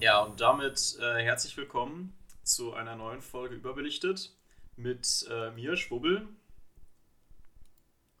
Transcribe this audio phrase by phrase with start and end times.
[0.00, 4.32] Ja, und damit äh, herzlich willkommen zu einer neuen Folge Überbelichtet
[4.76, 6.28] mit äh, mir, Schwubbel.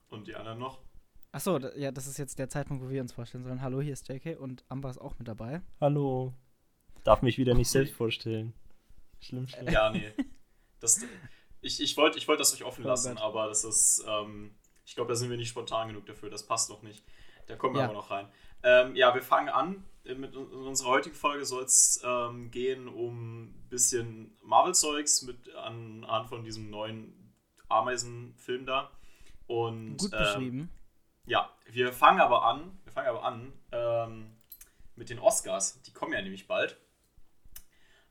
[0.08, 0.80] Und die anderen noch.
[1.30, 3.62] Achso, ja, das ist jetzt der Zeitpunkt, wo wir uns vorstellen sollen.
[3.62, 5.62] Hallo, hier ist JK und Amber ist auch mit dabei.
[5.80, 6.34] Hallo.
[7.04, 8.54] Darf mich wieder nicht selbst vorstellen.
[9.20, 9.68] Schlimm, schlimm.
[9.68, 10.12] Ja, nee.
[10.80, 11.00] Das,
[11.60, 14.56] ich ich wollte ich wollt das euch offen oh lassen, oh aber das ist, ähm,
[14.84, 16.28] ich glaube, da sind wir nicht spontan genug dafür.
[16.28, 17.04] Das passt noch nicht.
[17.46, 17.86] Da kommen wir ja.
[17.86, 18.28] aber noch rein.
[18.64, 19.84] Ähm, ja, wir fangen an.
[20.04, 26.44] Mit unserer heutigen Folge soll es ähm, gehen um ein bisschen Marvel-Zeugs mit anhand von
[26.44, 27.34] diesem neuen
[27.68, 28.90] Ameisenfilm da.
[29.46, 30.60] Und, Gut beschrieben.
[30.60, 30.68] Ähm,
[31.26, 34.30] ja, wir fangen aber an, wir fangen aber an ähm,
[34.96, 35.80] mit den Oscars.
[35.82, 36.78] Die kommen ja nämlich bald.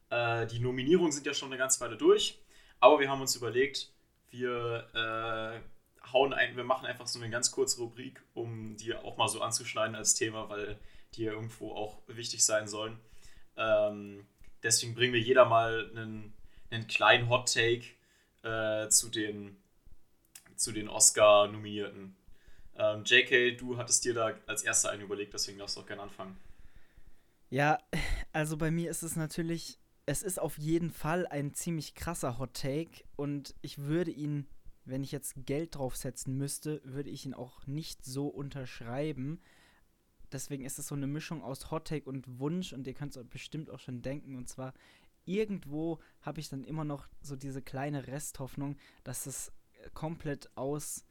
[0.10, 2.40] Äh, die Nominierungen sind ja schon eine ganze Weile durch,
[2.80, 3.92] aber wir haben uns überlegt,
[4.30, 9.18] wir äh, hauen ein, wir machen einfach so eine ganz kurze Rubrik, um die auch
[9.18, 10.80] mal so anzuschneiden als Thema, weil
[11.16, 13.00] die ja irgendwo auch wichtig sein sollen.
[13.56, 14.26] Ähm,
[14.64, 16.34] deswegen bringen wir jeder mal einen,
[16.70, 17.86] einen kleinen Hot Take
[18.44, 19.58] äh, zu den,
[20.56, 22.16] zu den Oscar-Nominierten.
[22.76, 26.04] Ähm, JK, du hattest dir da als erster einen überlegt, deswegen darfst du auch gerne
[26.04, 26.38] anfangen.
[27.50, 27.80] Ja,
[28.34, 32.54] also bei mir ist es natürlich, es ist auf jeden Fall ein ziemlich krasser Hot
[32.54, 34.48] Take und ich würde ihn,
[34.86, 39.42] wenn ich jetzt Geld draufsetzen müsste, würde ich ihn auch nicht so unterschreiben.
[40.32, 43.24] Deswegen ist es so eine Mischung aus Hot Take und Wunsch und ihr könnt es
[43.26, 44.36] bestimmt auch schon denken.
[44.36, 44.74] Und zwar
[45.26, 49.52] irgendwo habe ich dann immer noch so diese kleine Resthoffnung, dass es
[49.94, 51.06] komplett aus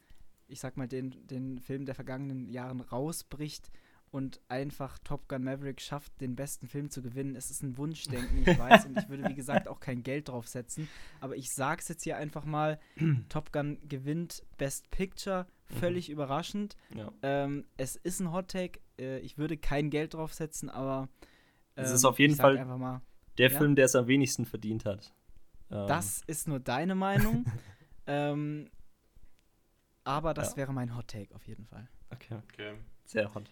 [0.48, 3.70] ich sag mal, den, den Film der vergangenen Jahren rausbricht
[4.16, 7.36] und einfach Top Gun Maverick schafft, den besten Film zu gewinnen.
[7.36, 10.48] Es ist ein Wunschdenken, ich weiß, und ich würde, wie gesagt, auch kein Geld drauf
[10.48, 10.88] setzen.
[11.20, 12.80] Aber ich sag's jetzt hier einfach mal:
[13.28, 16.14] Top Gun gewinnt Best Picture, völlig mhm.
[16.14, 16.78] überraschend.
[16.94, 17.12] Ja.
[17.20, 21.10] Ähm, es ist ein Hot Take, äh, ich würde kein Geld drauf setzen, aber.
[21.76, 23.02] Ähm, es ist auf jeden Fall mal,
[23.36, 23.58] der ja?
[23.58, 25.12] Film, der es am wenigsten verdient hat.
[25.70, 25.88] Ähm.
[25.88, 27.44] Das ist nur deine Meinung.
[28.06, 28.70] ähm,
[30.04, 30.56] aber das ja.
[30.56, 31.86] wäre mein Hot Take auf jeden Fall.
[32.08, 32.38] Okay.
[32.50, 32.76] okay.
[33.04, 33.50] Sehr hot.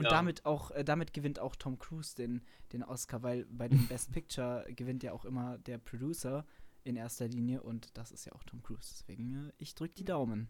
[0.00, 0.12] Und ja.
[0.12, 4.10] damit auch, äh, damit gewinnt auch Tom Cruise den, den Oscar, weil bei dem Best
[4.12, 6.46] Picture gewinnt ja auch immer der Producer
[6.84, 8.94] in erster Linie und das ist ja auch Tom Cruise.
[8.98, 10.48] Deswegen, äh, ich drücke die Daumen.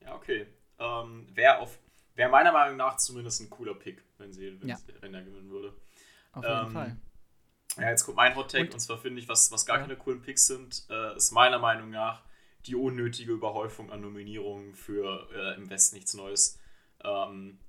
[0.00, 0.48] Ja, okay.
[0.80, 1.68] Ähm, Wäre
[2.16, 4.78] wär meiner Meinung nach zumindest ein cooler Pick, wenn, sie, wenn, ja.
[5.00, 5.72] wenn er gewinnen würde.
[6.32, 6.96] Auf jeden ähm, Fall.
[7.76, 9.82] Ja, jetzt kommt mein Hot Take und, und zwar finde ich, was, was gar ja.
[9.82, 12.24] keine coolen Picks sind, äh, ist meiner Meinung nach
[12.66, 16.58] die unnötige Überhäufung an Nominierungen für äh, Im Westen nichts Neues.
[17.04, 17.60] Ähm,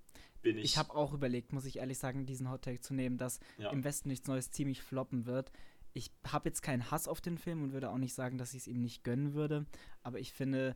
[0.41, 0.65] bin ich.
[0.65, 3.71] Ich habe auch überlegt, muss ich ehrlich sagen, diesen Hot Take zu nehmen, dass ja.
[3.71, 5.51] Im Westen nichts Neues ziemlich floppen wird.
[5.93, 8.61] Ich habe jetzt keinen Hass auf den Film und würde auch nicht sagen, dass ich
[8.61, 9.65] es ihm nicht gönnen würde.
[10.03, 10.75] Aber ich finde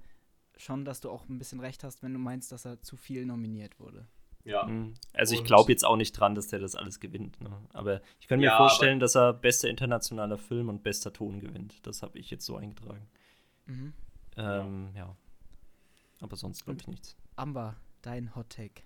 [0.57, 3.25] schon, dass du auch ein bisschen recht hast, wenn du meinst, dass er zu viel
[3.25, 4.07] nominiert wurde.
[4.43, 4.65] Ja.
[4.65, 4.95] Mhm.
[5.13, 7.39] Also ich glaube jetzt auch nicht dran, dass der das alles gewinnt.
[7.41, 7.51] Ne?
[7.73, 11.85] Aber ich kann mir ja, vorstellen, dass er bester internationaler Film und bester Ton gewinnt.
[11.85, 13.07] Das habe ich jetzt so eingetragen.
[13.65, 13.93] Mhm.
[14.37, 15.15] Ähm, ja.
[16.19, 17.15] Aber sonst glaube ich nichts.
[17.35, 18.81] Amber, dein Hot Take.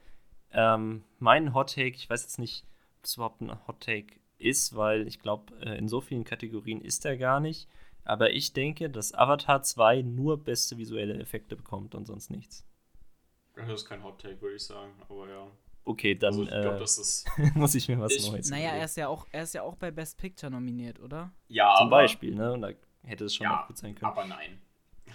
[0.52, 2.66] Ähm, mein Hot Take, ich weiß jetzt nicht,
[3.00, 6.82] ob es überhaupt ein Hot Take ist, weil ich glaube, äh, in so vielen Kategorien
[6.82, 7.68] ist er gar nicht.
[8.04, 12.64] Aber ich denke, dass Avatar 2 nur beste visuelle Effekte bekommt und sonst nichts.
[13.56, 15.48] Das ist kein Hot Take, würde ich sagen, aber ja.
[15.86, 18.98] Okay, dann also ich glaub, äh, muss ich mir was ich, Neues Naja, er ist,
[18.98, 21.32] ja auch, er ist ja auch bei Best Picture nominiert, oder?
[21.48, 22.54] Ja, Zum aber, Beispiel, ne?
[22.54, 22.70] Und da
[23.04, 24.12] hätte es schon ja, auch gut sein können.
[24.12, 24.62] aber nein.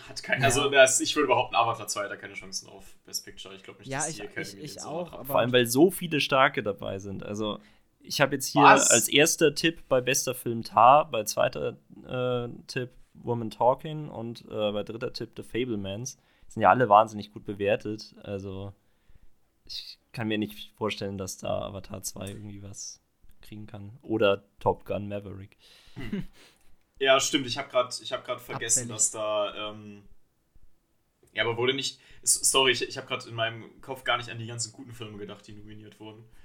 [0.08, 3.24] Hat keine, also das, ich würde behaupten, Avatar 2 hat da keine Chancen auf Best
[3.24, 3.54] Picture.
[3.54, 6.20] Ich glaube nicht, ja, dass die Academy ich, ich auch, Vor allem, weil so viele
[6.20, 7.24] starke dabei sind.
[7.24, 7.58] Also
[8.00, 8.90] ich habe jetzt hier Was?
[8.90, 14.72] als erster Tipp bei bester Film Tar, bei zweiter äh, Tipp Woman Talking und äh,
[14.72, 16.18] bei dritter Tipp The Fablemans.
[16.48, 18.14] Sind ja alle wahnsinnig gut bewertet.
[18.22, 18.72] Also
[19.64, 23.00] ich kann mir nicht vorstellen, dass da Avatar 2 irgendwie was
[23.40, 23.98] kriegen kann.
[24.02, 25.56] Oder Top Gun Maverick.
[25.94, 26.26] Hm.
[27.00, 27.46] Ja, stimmt.
[27.46, 28.88] Ich habe gerade hab, vergessen, Abfällig.
[28.88, 29.70] dass da.
[29.70, 30.02] Ähm,
[31.32, 31.98] ja, aber wurde nicht.
[32.22, 35.16] Sorry, ich, ich habe gerade in meinem Kopf gar nicht an die ganzen guten Filme
[35.16, 36.24] gedacht, die nominiert wurden.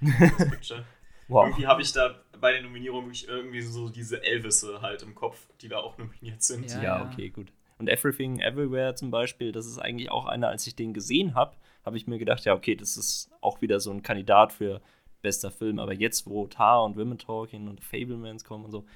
[1.28, 1.46] wow.
[1.46, 5.68] Irgendwie habe ich da bei den Nominierungen irgendwie so diese Elvisse halt im Kopf, die
[5.68, 6.70] da auch nominiert sind.
[6.70, 7.52] Ja, ja, okay, gut.
[7.78, 11.56] Und Everything Everywhere zum Beispiel, das ist eigentlich auch einer, als ich den gesehen habe,
[11.84, 14.80] habe ich mir gedacht, ja, okay, das ist auch wieder so ein Kandidat für
[15.20, 15.78] bester Film.
[15.78, 18.86] Aber jetzt, wo Tar und Women Talking und Fablemans kommen und so,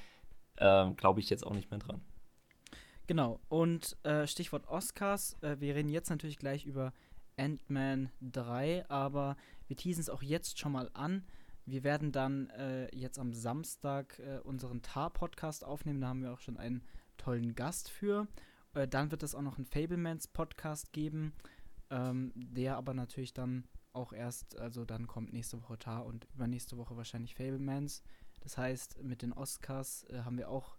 [0.61, 2.01] ähm, glaube ich jetzt auch nicht mehr dran.
[3.07, 6.93] Genau, und äh, Stichwort Oscars, äh, wir reden jetzt natürlich gleich über
[7.37, 9.37] Ant-Man 3, aber
[9.67, 11.25] wir teasen es auch jetzt schon mal an.
[11.67, 16.41] Wir werden dann äh, jetzt am Samstag äh, unseren Tar-Podcast aufnehmen, da haben wir auch
[16.41, 16.85] schon einen
[17.17, 18.29] tollen Gast für.
[18.75, 21.33] Äh, dann wird es auch noch einen Fablemans-Podcast geben,
[21.91, 26.77] ähm, der aber natürlich dann auch erst, also dann kommt nächste Woche Tar und übernächste
[26.77, 28.03] Woche wahrscheinlich Fablemans.
[28.41, 30.77] Das heißt, mit den Oscars äh, haben wir auch,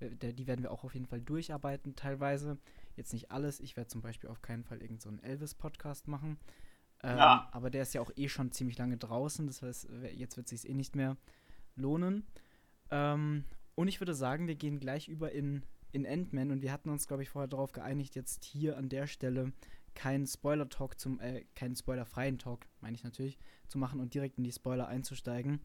[0.00, 2.58] äh, die werden wir auch auf jeden Fall durcharbeiten, teilweise.
[2.96, 3.60] Jetzt nicht alles.
[3.60, 6.38] Ich werde zum Beispiel auf keinen Fall irgendeinen so Elvis-Podcast machen.
[7.02, 7.48] Ähm, ja.
[7.52, 9.46] Aber der ist ja auch eh schon ziemlich lange draußen.
[9.46, 11.16] Das heißt, jetzt wird es sich eh nicht mehr
[11.76, 12.26] lohnen.
[12.90, 13.44] Ähm,
[13.74, 15.62] und ich würde sagen, wir gehen gleich über in,
[15.92, 16.50] in Ant-Man.
[16.50, 19.52] Und wir hatten uns, glaube ich, vorher darauf geeinigt, jetzt hier an der Stelle
[19.94, 24.44] keinen Spoiler-Talk zum, äh, keinen spoilerfreien Talk, meine ich natürlich, zu machen und direkt in
[24.44, 25.60] die Spoiler einzusteigen.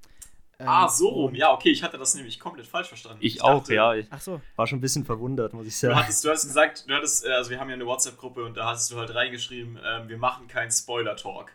[0.66, 1.36] Ah, ähm, so rum.
[1.36, 3.20] Ja, okay, ich hatte das nämlich komplett falsch verstanden.
[3.22, 3.94] Ich, ich auch, dachte, ja.
[3.96, 4.42] Ich Ach so.
[4.56, 5.94] war schon ein bisschen verwundert, muss ich sagen.
[5.94, 8.58] Du hattest, du hattest gesagt, du hattest, äh, also wir haben ja eine WhatsApp-Gruppe und
[8.58, 11.52] da hast du halt reingeschrieben, äh, wir machen keinen Spoiler-Talk.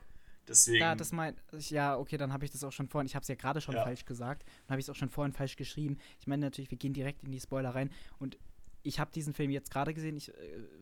[0.48, 0.80] Deswegen.
[0.80, 3.06] Ja, das mein, ja, okay, dann habe ich das auch schon vorhin.
[3.06, 3.82] Ich habe es ja gerade schon ja.
[3.82, 4.44] falsch gesagt.
[4.66, 5.98] Dann habe ich es auch schon vorhin falsch geschrieben.
[6.20, 7.90] Ich meine natürlich, wir gehen direkt in die Spoiler rein.
[8.18, 8.38] Und
[8.84, 10.16] ich habe diesen Film jetzt gerade gesehen.
[10.16, 10.32] Ich, äh,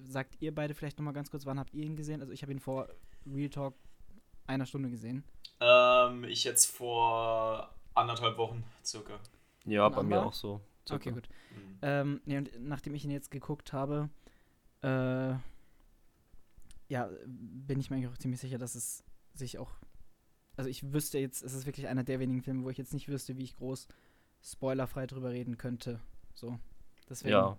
[0.03, 2.21] sagt ihr beide vielleicht nochmal ganz kurz, wann habt ihr ihn gesehen?
[2.21, 2.89] Also ich habe ihn vor
[3.27, 3.75] Real Talk
[4.47, 5.25] einer Stunde gesehen.
[5.61, 9.19] Ähm, ich jetzt vor anderthalb Wochen circa.
[9.65, 10.61] Ja, bei mir auch so.
[10.87, 11.11] Circa.
[11.11, 11.29] Okay, gut.
[11.51, 11.79] Mhm.
[11.83, 14.11] Ähm, ja, und nachdem ich ihn jetzt geguckt habe,
[14.83, 15.35] äh,
[16.89, 19.05] ja, bin ich mir eigentlich auch ziemlich sicher, dass es
[19.35, 19.73] sich auch.
[20.57, 23.09] Also ich wüsste jetzt, es ist wirklich einer der wenigen Filme, wo ich jetzt nicht
[23.09, 23.89] wüsste, wie ich groß
[24.43, 26.01] spoilerfrei drüber reden könnte.
[26.35, 26.59] So.
[27.09, 27.59] Deswegen, ja.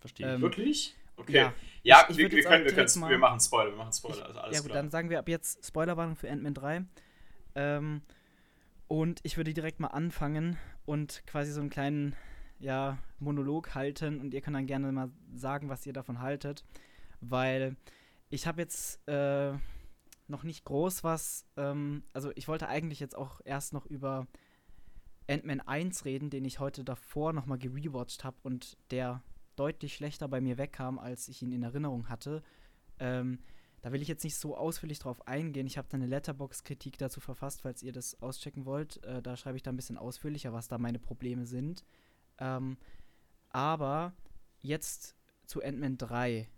[0.00, 0.96] Verstehe ähm, Wirklich?
[1.16, 1.36] Okay.
[1.36, 4.26] Ja, ja ich, ich wir, wir, können, wir, können, wir machen Spoiler, wir machen Spoiler.
[4.26, 4.82] Also alles ja gut, klar.
[4.82, 6.84] dann sagen wir ab jetzt Spoilerwarnung für Ant-Man 3.
[7.54, 8.02] Ähm,
[8.88, 12.14] und ich würde direkt mal anfangen und quasi so einen kleinen
[12.58, 16.64] ja, Monolog halten und ihr könnt dann gerne mal sagen, was ihr davon haltet.
[17.20, 17.76] Weil
[18.30, 19.52] ich habe jetzt äh,
[20.28, 21.46] noch nicht groß was.
[21.56, 24.26] Ähm, also ich wollte eigentlich jetzt auch erst noch über
[25.28, 29.22] Ant-Man 1 reden, den ich heute davor nochmal gerewatcht habe und der
[29.56, 32.42] deutlich schlechter bei mir wegkam, als ich ihn in Erinnerung hatte.
[32.98, 33.40] Ähm,
[33.86, 35.68] da will ich jetzt nicht so ausführlich drauf eingehen.
[35.68, 39.00] Ich habe da eine Letterbox-Kritik dazu verfasst, falls ihr das auschecken wollt.
[39.04, 41.84] Äh, da schreibe ich da ein bisschen ausführlicher, was da meine Probleme sind.
[42.38, 42.78] Ähm,
[43.50, 44.12] aber
[44.60, 46.48] jetzt zu Ant-Man 3.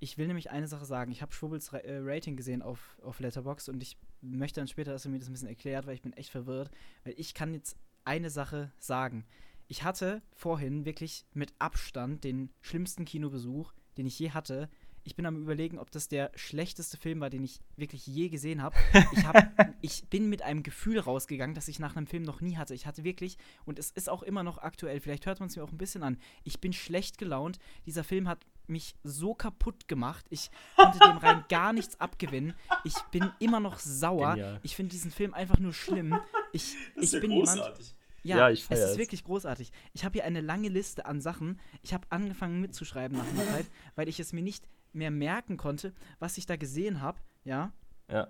[0.00, 1.12] Ich will nämlich eine Sache sagen.
[1.12, 5.06] Ich habe Schwubbels äh, Rating gesehen auf, auf Letterbox und ich möchte dann später, dass
[5.06, 6.70] er mir das ein bisschen erklärt, weil ich bin echt verwirrt.
[7.04, 9.24] Weil ich kann jetzt eine Sache sagen.
[9.66, 14.68] Ich hatte vorhin wirklich mit Abstand den schlimmsten Kinobesuch, den ich je hatte.
[15.06, 18.60] Ich bin am überlegen, ob das der schlechteste Film war, den ich wirklich je gesehen
[18.60, 18.74] habe.
[19.12, 19.36] Ich, hab,
[19.80, 22.74] ich bin mit einem Gefühl rausgegangen, das ich nach einem Film noch nie hatte.
[22.74, 25.62] Ich hatte wirklich, und es ist auch immer noch aktuell, vielleicht hört man es mir
[25.62, 27.60] auch ein bisschen an, ich bin schlecht gelaunt.
[27.86, 30.26] Dieser Film hat mich so kaputt gemacht.
[30.28, 32.54] Ich konnte dem rein gar nichts abgewinnen.
[32.82, 34.34] Ich bin immer noch sauer.
[34.34, 34.60] Genial.
[34.64, 36.18] Ich finde diesen Film einfach nur schlimm.
[36.52, 37.86] Ich, ich ja bin großartig.
[37.86, 37.96] jemand.
[38.24, 39.70] Ja, ja ich es ist wirklich großartig.
[39.92, 41.60] Ich habe hier eine lange Liste an Sachen.
[41.82, 44.66] Ich habe angefangen mitzuschreiben nach einer Zeit, weil ich es mir nicht
[44.96, 47.20] mehr merken konnte, was ich da gesehen habe.
[47.44, 47.72] Ja.
[48.10, 48.28] Ja.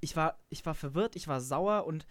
[0.00, 2.06] Ich war, ich war verwirrt, ich war sauer und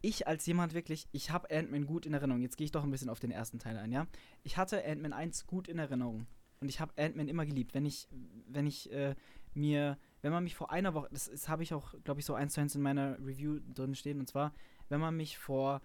[0.00, 2.42] ich als jemand wirklich, ich habe Ant-Man gut in Erinnerung.
[2.42, 4.06] Jetzt gehe ich doch ein bisschen auf den ersten Teil ein, ja.
[4.42, 6.26] Ich hatte Ant-Man 1 gut in Erinnerung.
[6.60, 7.74] Und ich habe Ant-Man immer geliebt.
[7.74, 8.08] Wenn ich,
[8.48, 9.14] wenn ich äh,
[9.54, 12.34] mir, wenn man mich vor einer Woche, das, das habe ich auch, glaube ich, so
[12.34, 14.54] eins zu eins in meiner Review drin stehen, und zwar,
[14.88, 15.82] wenn man mich vor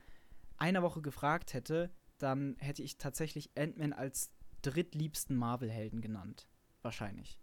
[0.57, 4.31] einer Woche gefragt hätte, dann hätte ich tatsächlich Ant-Man als
[4.61, 6.47] drittliebsten Marvel-Helden genannt.
[6.81, 7.37] Wahrscheinlich.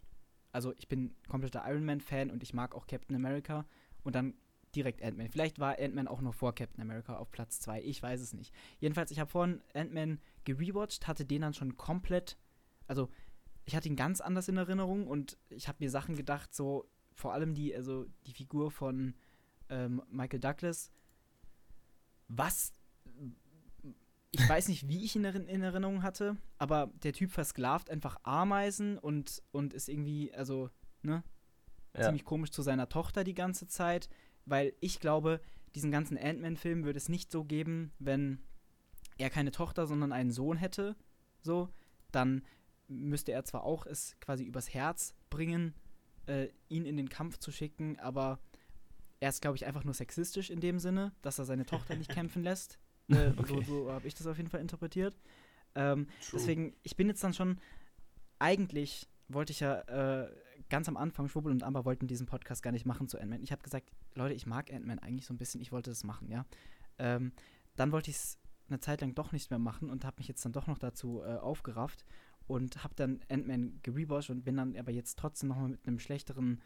[0.51, 3.65] Also ich bin kompletter Iron Man-Fan und ich mag auch Captain America
[4.03, 4.33] und dann
[4.75, 5.29] direkt Ant-Man.
[5.29, 8.53] Vielleicht war Ant-Man auch noch vor Captain America auf Platz 2, ich weiß es nicht.
[8.79, 12.37] Jedenfalls, ich habe vorhin Ant-Man gerewatcht, hatte den dann schon komplett,
[12.87, 13.09] also
[13.65, 17.33] ich hatte ihn ganz anders in Erinnerung und ich habe mir Sachen gedacht, so vor
[17.33, 19.15] allem die, also die Figur von
[19.69, 20.91] ähm, Michael Douglas,
[22.27, 22.73] was
[24.31, 28.97] ich weiß nicht, wie ich ihn in Erinnerung hatte, aber der Typ versklavt einfach Ameisen
[28.97, 30.69] und, und ist irgendwie, also,
[31.01, 31.23] ne,
[31.95, 32.03] ja.
[32.03, 34.09] ziemlich komisch zu seiner Tochter die ganze Zeit,
[34.45, 35.41] weil ich glaube,
[35.75, 38.39] diesen ganzen Ant-Man-Film würde es nicht so geben, wenn
[39.17, 40.95] er keine Tochter, sondern einen Sohn hätte,
[41.41, 41.69] so,
[42.11, 42.43] dann
[42.87, 45.75] müsste er zwar auch es quasi übers Herz bringen,
[46.27, 48.39] äh, ihn in den Kampf zu schicken, aber
[49.19, 52.09] er ist, glaube ich, einfach nur sexistisch in dem Sinne, dass er seine Tochter nicht
[52.13, 52.79] kämpfen lässt.
[53.15, 53.63] Äh, okay.
[53.65, 55.17] So, so habe ich das auf jeden Fall interpretiert.
[55.73, 57.59] Ähm, deswegen, ich bin jetzt dann schon,
[58.37, 60.29] eigentlich wollte ich ja äh,
[60.69, 63.41] ganz am Anfang, Schwubbel und Amber wollten diesen Podcast gar nicht machen zu Ant-Man.
[63.41, 66.29] Ich habe gesagt, Leute, ich mag Ant-Man eigentlich so ein bisschen, ich wollte das machen,
[66.29, 66.45] ja.
[66.97, 67.31] Ähm,
[67.75, 68.37] dann wollte ich es
[68.67, 71.21] eine Zeit lang doch nicht mehr machen und habe mich jetzt dann doch noch dazu
[71.23, 72.05] äh, aufgerafft
[72.47, 76.61] und habe dann Ant-Man gerewatcht und bin dann aber jetzt trotzdem nochmal mit einem schlechteren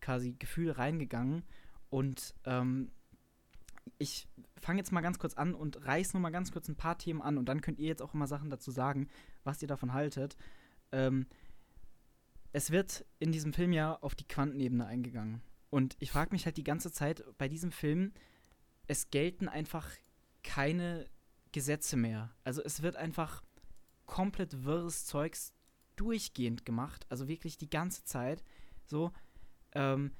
[0.00, 1.44] quasi Gefühl reingegangen
[1.90, 2.90] und ähm,
[3.98, 6.98] ich fange jetzt mal ganz kurz an und reiß nur mal ganz kurz ein paar
[6.98, 9.08] Themen an und dann könnt ihr jetzt auch immer Sachen dazu sagen,
[9.44, 10.36] was ihr davon haltet.
[10.92, 11.26] Ähm,
[12.52, 15.42] es wird in diesem Film ja auf die Quantenebene eingegangen.
[15.70, 18.12] Und ich frage mich halt die ganze Zeit bei diesem Film,
[18.86, 19.88] es gelten einfach
[20.42, 21.08] keine
[21.52, 22.30] Gesetze mehr.
[22.44, 23.42] Also es wird einfach
[24.06, 25.54] komplett wirres Zeugs
[25.96, 27.06] durchgehend gemacht.
[27.08, 28.44] Also wirklich die ganze Zeit.
[28.84, 29.12] So,
[29.74, 30.12] ähm,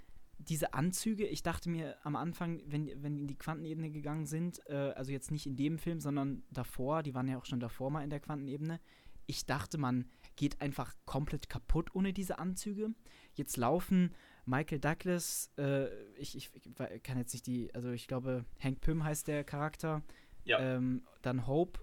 [0.49, 4.61] diese Anzüge, ich dachte mir am Anfang, wenn, wenn die in die Quantenebene gegangen sind,
[4.69, 7.91] äh, also jetzt nicht in dem Film, sondern davor, die waren ja auch schon davor
[7.91, 8.81] mal in der Quantenebene,
[9.27, 10.07] ich dachte, man
[10.37, 12.95] geht einfach komplett kaputt ohne diese Anzüge.
[13.35, 18.45] Jetzt laufen Michael Douglas, äh, ich, ich, ich, kann jetzt nicht die, also ich glaube,
[18.59, 20.03] Hank Pym heißt der Charakter.
[20.45, 20.59] Ja.
[20.59, 21.79] Ähm, dann Hope,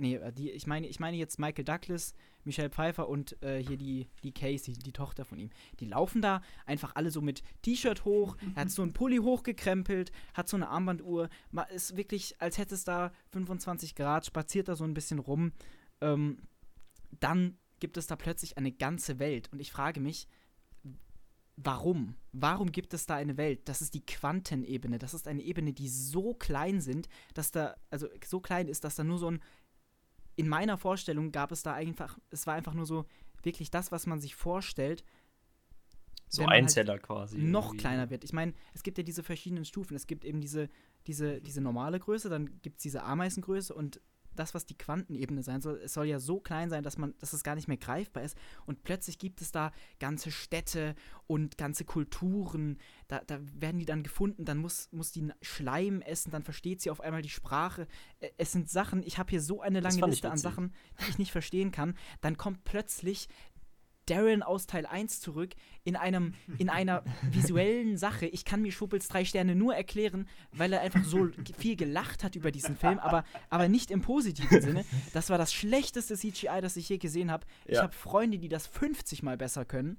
[0.00, 2.14] nee, äh, die, ich meine, ich meine jetzt Michael Douglas,
[2.44, 5.50] Michelle Pfeiffer und äh, hier die, die Casey, die Tochter von ihm.
[5.78, 10.10] Die laufen da einfach alle so mit T-Shirt hoch, er hat so einen Pulli hochgekrempelt,
[10.34, 11.28] hat so eine Armbanduhr,
[11.74, 15.52] ist wirklich, als hätte es da 25 Grad, spaziert da so ein bisschen rum.
[16.00, 16.38] Ähm,
[17.18, 19.48] dann gibt es da plötzlich eine ganze Welt.
[19.52, 20.28] Und ich frage mich,
[21.64, 22.16] warum?
[22.32, 23.68] Warum gibt es da eine Welt?
[23.68, 24.98] Das ist die Quantenebene.
[24.98, 28.96] Das ist eine Ebene, die so klein sind, dass da, also so klein ist, dass
[28.96, 29.40] da nur so ein.
[30.40, 33.04] In meiner Vorstellung gab es da einfach, es war einfach nur so
[33.42, 35.04] wirklich das, was man sich vorstellt.
[36.28, 37.38] So Einzeller halt quasi.
[37.38, 37.78] Noch irgendwie.
[37.78, 38.24] kleiner wird.
[38.24, 39.94] Ich meine, es gibt ja diese verschiedenen Stufen.
[39.96, 40.68] Es gibt eben diese,
[41.06, 44.00] diese, diese normale Größe, dann gibt es diese Ameisengröße und
[44.36, 47.32] das, was die Quantenebene sein soll, es soll ja so klein sein, dass man, dass
[47.32, 48.36] es gar nicht mehr greifbar ist.
[48.66, 50.94] Und plötzlich gibt es da ganze Städte
[51.26, 52.78] und ganze Kulturen.
[53.08, 56.90] Da, da werden die dann gefunden, dann muss, muss die Schleim essen, dann versteht sie
[56.90, 57.86] auf einmal die Sprache.
[58.36, 61.32] Es sind Sachen, ich habe hier so eine lange Liste an Sachen, die ich nicht
[61.32, 61.96] verstehen kann.
[62.20, 63.28] Dann kommt plötzlich
[64.06, 65.54] Darren aus Teil 1 zurück
[65.84, 68.26] in einem in einer visuellen Sache.
[68.26, 72.36] Ich kann mir Schwuppels drei Sterne nur erklären, weil er einfach so viel gelacht hat
[72.36, 74.84] über diesen Film, aber, aber nicht im positiven Sinne.
[75.12, 77.46] Das war das schlechteste CGI, das ich je gesehen habe.
[77.66, 77.72] Ja.
[77.72, 79.98] Ich habe Freunde, die das 50 mal besser können.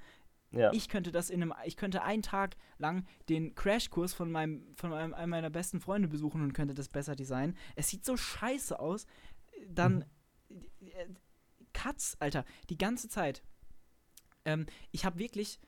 [0.51, 0.71] Ja.
[0.73, 4.91] Ich könnte das in einem, ich könnte einen Tag lang den Crashkurs von meinem, von
[4.91, 7.55] einem, einem meiner besten Freunde besuchen und könnte das besser designen.
[7.75, 9.05] Es sieht so scheiße aus.
[9.69, 10.05] Dann
[10.49, 10.87] mhm.
[10.87, 11.05] Äh,
[11.73, 13.43] Cuts, Alter, die ganze Zeit.
[14.45, 15.59] Ähm, ich habe wirklich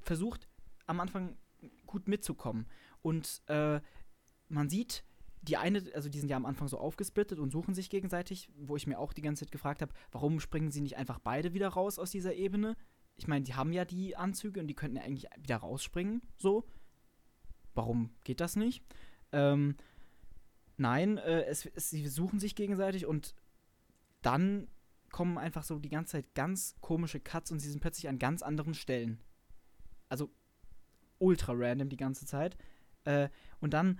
[0.00, 0.48] versucht,
[0.86, 1.36] am Anfang
[1.86, 2.66] gut mitzukommen.
[3.02, 3.80] Und äh,
[4.48, 5.04] man sieht,
[5.42, 8.76] die eine, also die sind ja am Anfang so aufgesplittet und suchen sich gegenseitig, wo
[8.76, 11.68] ich mir auch die ganze Zeit gefragt habe, warum springen sie nicht einfach beide wieder
[11.68, 12.76] raus aus dieser Ebene?
[13.16, 16.66] Ich meine, die haben ja die Anzüge und die könnten ja eigentlich wieder rausspringen, so.
[17.74, 18.82] Warum geht das nicht?
[19.32, 19.76] Ähm,
[20.76, 23.34] nein, äh, es, es, sie suchen sich gegenseitig und
[24.22, 24.68] dann
[25.16, 28.42] kommen einfach so die ganze Zeit ganz komische Cuts und sie sind plötzlich an ganz
[28.42, 29.18] anderen Stellen.
[30.10, 30.30] Also
[31.16, 32.58] ultra random die ganze Zeit.
[33.04, 33.98] Äh, und dann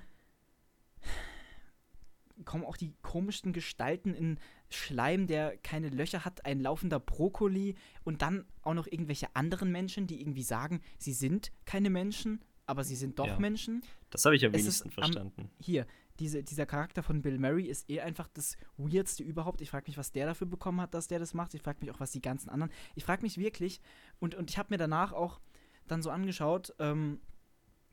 [2.44, 8.20] kommen auch die komischsten Gestalten in Schleim, der keine Löcher hat, ein laufender Brokkoli und
[8.20, 12.96] dann auch noch irgendwelche anderen Menschen, die irgendwie sagen, sie sind keine Menschen, aber sie
[12.96, 13.38] sind doch ja.
[13.38, 13.82] Menschen.
[14.10, 15.42] Das habe ich am wenigsten verstanden.
[15.42, 15.86] Am, hier,
[16.18, 19.60] diese, dieser Charakter von Bill Murray ist eh einfach das Weirdste überhaupt.
[19.60, 21.54] Ich frage mich, was der dafür bekommen hat, dass der das macht.
[21.54, 22.72] Ich frage mich auch, was die ganzen anderen.
[22.94, 23.80] Ich frage mich wirklich,
[24.18, 25.40] und, und ich habe mir danach auch
[25.86, 27.20] dann so angeschaut, ähm,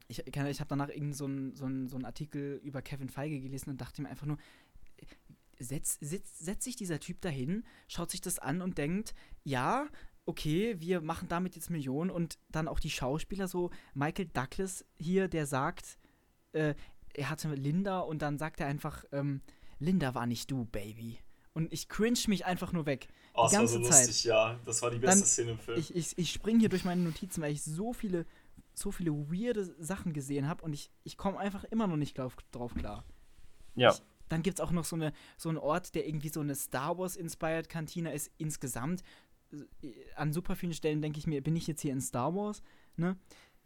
[0.08, 3.70] ich, ich habe danach irgendeinen so einen so so ein Artikel über Kevin Feige gelesen
[3.70, 4.38] und dachte mir einfach nur,
[5.60, 9.14] setzt setz, setz sich dieser Typ dahin, schaut sich das an und denkt,
[9.44, 9.88] ja,
[10.26, 15.28] okay, wir machen damit jetzt Millionen und dann auch die Schauspieler, so Michael Douglas hier,
[15.28, 15.98] der sagt,
[16.54, 16.76] äh,
[17.14, 19.42] er hatte Linda und dann sagt er einfach, ähm,
[19.80, 21.20] Linda war nicht du, Baby.
[21.54, 23.08] Und ich cringe mich einfach nur weg.
[23.36, 24.08] Oh, die ganze das war so Zeit.
[24.08, 24.60] lustig, ja.
[24.66, 25.78] Das war die beste dann, Szene im Film.
[25.78, 28.26] Ich, ich, ich springe hier durch meine Notizen, weil ich so viele,
[28.74, 32.36] so viele weirde Sachen gesehen habe und ich, ich komme einfach immer noch nicht drauf,
[32.52, 33.04] drauf klar.
[33.76, 33.92] Ja.
[33.92, 36.56] Ich, dann gibt es auch noch so, eine, so einen Ort, der irgendwie so eine
[36.56, 39.04] Star Wars-inspired Kantine ist insgesamt.
[40.16, 42.64] An super vielen Stellen denke ich mir, bin ich jetzt hier in Star Wars?
[42.96, 43.18] Ne?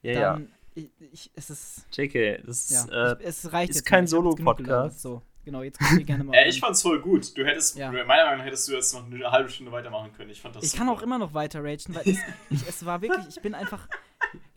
[0.01, 1.85] Ja, dann, ja ich, ich, es ist.
[1.91, 5.01] JK, das ist, ja, äh, es reicht ist kein Solo-Podcast.
[5.01, 6.33] So, genau, jetzt könnt ihr gerne mal.
[6.35, 7.35] äh, ich fand's voll gut.
[7.37, 7.91] Du hättest, ja.
[7.91, 10.29] meiner Meinung nach, hättest du jetzt noch eine halbe Stunde weitermachen können.
[10.29, 10.63] Ich fand das.
[10.63, 10.85] Ich super.
[10.85, 13.87] kann auch immer noch weiter ragen, weil es, ich, es war wirklich, ich bin einfach.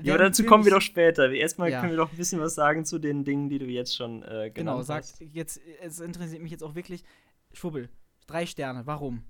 [0.03, 1.31] Ja, aber dazu kommen wir doch später.
[1.31, 1.79] Erstmal ja.
[1.79, 4.27] können wir doch ein bisschen was sagen zu den Dingen, die du jetzt schon äh,
[4.27, 5.19] genannt genau, sag, hast.
[5.19, 7.05] Genau, jetzt, es interessiert mich jetzt auch wirklich.
[7.53, 7.91] Schwubbel,
[8.27, 9.23] drei Sterne, warum?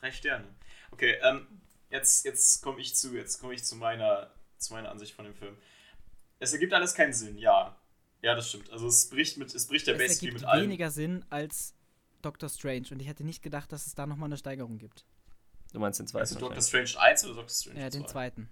[0.00, 0.44] Drei Sterne.
[0.92, 1.46] Okay, ähm,
[1.90, 5.34] jetzt, jetzt komme ich zu, jetzt komme ich zu meiner, zu meiner Ansicht von dem
[5.34, 5.56] Film.
[6.38, 7.76] Es ergibt alles keinen Sinn, ja.
[8.22, 8.70] Ja, das stimmt.
[8.70, 10.64] Also es bricht mit, es bricht ja basically mit allem.
[10.64, 11.74] weniger Sinn als
[12.22, 15.04] Doctor Strange und ich hätte nicht gedacht, dass es da nochmal eine Steigerung gibt.
[15.72, 16.22] Du meinst den zweiten?
[16.22, 17.82] Also Doctor Strange 1 oder Doctor Strange 2?
[17.82, 18.48] Ja, den zweiten.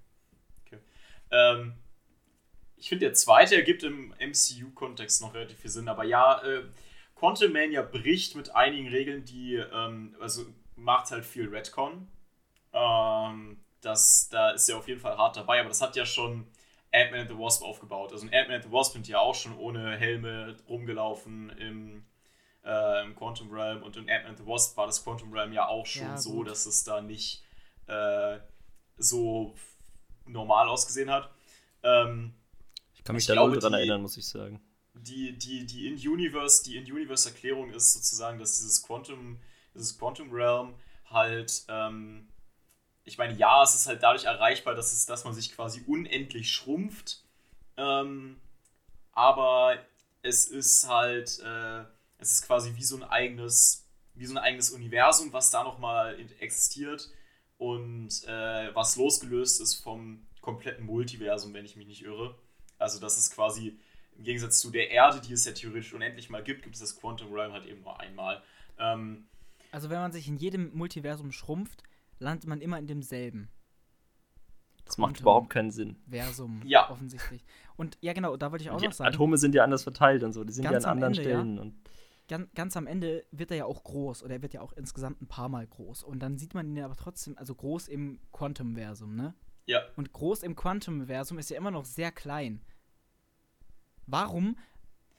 [0.67, 0.79] Okay.
[1.31, 1.75] Ähm,
[2.77, 6.65] ich finde, der zweite ergibt im MCU-Kontext noch relativ viel Sinn, aber ja, äh,
[7.15, 12.09] Quantum Mania bricht mit einigen Regeln, die, ähm, also macht halt viel Redcon.
[12.73, 16.47] Ähm, das, da ist ja auf jeden Fall hart dabei, aber das hat ja schon
[16.93, 18.13] Ant-Man and the Wasp aufgebaut.
[18.13, 22.05] Also Ant-Man and the Wasp sind ja auch schon ohne Helme rumgelaufen im,
[22.65, 25.87] äh, im Quantum Realm und in Ant-Man the Wasp war das Quantum Realm ja auch
[25.87, 27.43] schon Ja, so, dass es da nicht
[27.87, 28.39] äh,
[28.99, 29.55] so
[30.27, 31.31] normal ausgesehen hat.
[31.83, 32.35] Ähm,
[32.95, 34.61] Ich kann mich Ich da glaube, null dran die- erinnern, muss ich sagen.
[34.95, 39.41] die, die, die In-Universe, die In-Universe-Erklärung ist sozusagen, dass dieses Quantum,
[39.75, 40.75] dieses Quantum Realm
[41.07, 42.29] halt, ähm,
[43.11, 46.53] ich meine, ja, es ist halt dadurch erreichbar, dass, es, dass man sich quasi unendlich
[46.53, 47.25] schrumpft,
[47.77, 48.41] ähm,
[49.13, 49.77] aber
[50.23, 51.81] es ist halt, äh,
[52.19, 56.19] es ist quasi wie so ein eigenes, wie so ein eigenes Universum, was da nochmal
[56.39, 57.11] existiert
[57.59, 62.39] und äh, was losgelöst ist vom kompletten Multiversum, wenn ich mich nicht irre.
[62.79, 63.79] Also das ist quasi
[64.17, 66.97] im Gegensatz zu der Erde, die es ja theoretisch unendlich mal gibt, gibt es das
[66.97, 68.43] Quantum Realm halt eben nur einmal.
[68.79, 69.27] Ähm,
[69.73, 71.83] Also wenn man sich in jedem Multiversum schrumpft,
[72.21, 73.51] landet man immer in demselben
[74.85, 75.23] Das macht Quantum.
[75.25, 75.97] überhaupt keinen Sinn.
[76.09, 76.89] Versum, Ja.
[76.91, 77.43] offensitiv.
[77.77, 80.33] Und ja genau, da wollte ich auch noch sagen, Atome sind ja anders verteilt und
[80.33, 80.45] so.
[80.45, 81.37] Die sind Ganz ja an anderen Ende, ja.
[81.41, 81.59] Stellen.
[81.59, 81.75] Und
[82.29, 85.21] ganz, ganz am Ende wird er ja auch groß oder er wird ja auch insgesamt
[85.23, 86.03] ein paar Mal groß.
[86.05, 89.35] Und dann sieht man ihn ja aber trotzdem, also groß im Quantum-Versum, ne?
[89.67, 92.61] ja, Und groß im Quantum-Versum ist ja immer noch sehr klein.
[94.07, 94.57] Warum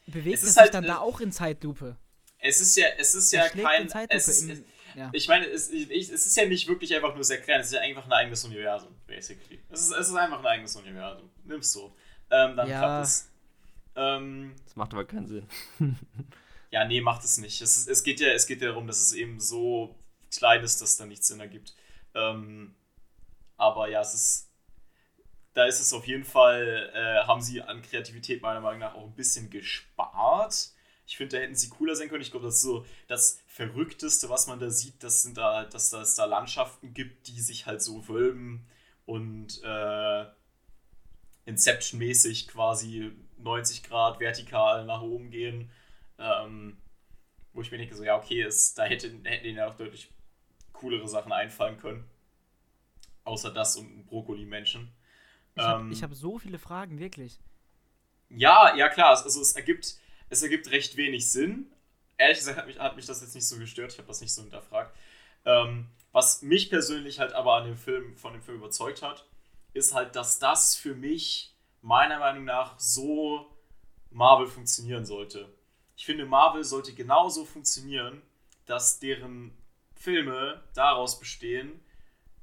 [0.07, 1.97] bewegt Es es, sich halt, dann äh, da auch in Zeitlupe?
[2.39, 3.87] es ist ja, es ist Er ja kein.
[4.09, 4.63] Es, im,
[4.95, 5.09] ja.
[5.13, 7.73] ich meine, es, ich, es ist ja nicht wirklich einfach nur sehr klein, es ist
[7.73, 9.59] ja einfach ein eigenes Universum, basically.
[9.69, 11.29] Es ist, es ist einfach ein eigenes Universum.
[11.43, 11.95] Nimm's so.
[12.29, 12.79] Ähm, dann Ja.
[12.79, 13.29] klappt es.
[13.95, 15.47] Ähm, das macht aber keinen Sinn.
[16.73, 17.59] Ja, nee, macht es nicht.
[17.61, 19.93] Es, es, geht ja, es geht ja darum, dass es eben so
[20.33, 21.75] klein ist, dass da nichts Sinn ergibt.
[22.15, 22.73] Ähm,
[23.57, 24.47] aber ja, es ist.
[25.53, 29.03] Da ist es auf jeden Fall, äh, haben sie an Kreativität meiner Meinung nach auch
[29.03, 30.69] ein bisschen gespart.
[31.11, 32.21] Ich finde, da hätten sie cooler sein können.
[32.21, 35.89] Ich glaube, das ist so das Verrückteste, was man da sieht, das sind da, dass,
[35.89, 38.65] dass es da Landschaften gibt, die sich halt so wölben
[39.05, 40.25] und äh,
[41.43, 45.69] Inception-mäßig quasi 90 Grad vertikal nach oben gehen.
[46.17, 46.77] Ähm,
[47.51, 50.09] wo ich mir denke, so, ja, okay, es, da hätte, hätten ihnen ja auch deutlich
[50.71, 52.09] coolere Sachen einfallen können.
[53.25, 54.93] Außer das und ein Brokkoli-Menschen.
[55.55, 57.37] Ich habe ähm, hab so viele Fragen, wirklich.
[58.29, 59.99] Ja, ja, klar, also es ergibt,
[60.31, 61.71] es ergibt recht wenig Sinn.
[62.17, 64.33] Ehrlich gesagt hat mich, hat mich das jetzt nicht so gestört, ich habe das nicht
[64.33, 64.95] so hinterfragt.
[65.45, 69.27] Ähm, was mich persönlich halt aber an dem Film, von dem Film überzeugt hat,
[69.73, 73.45] ist halt, dass das für mich meiner Meinung nach so
[74.09, 75.53] Marvel funktionieren sollte.
[75.95, 78.21] Ich finde, Marvel sollte genauso funktionieren,
[78.65, 79.57] dass deren
[79.95, 81.83] Filme daraus bestehen,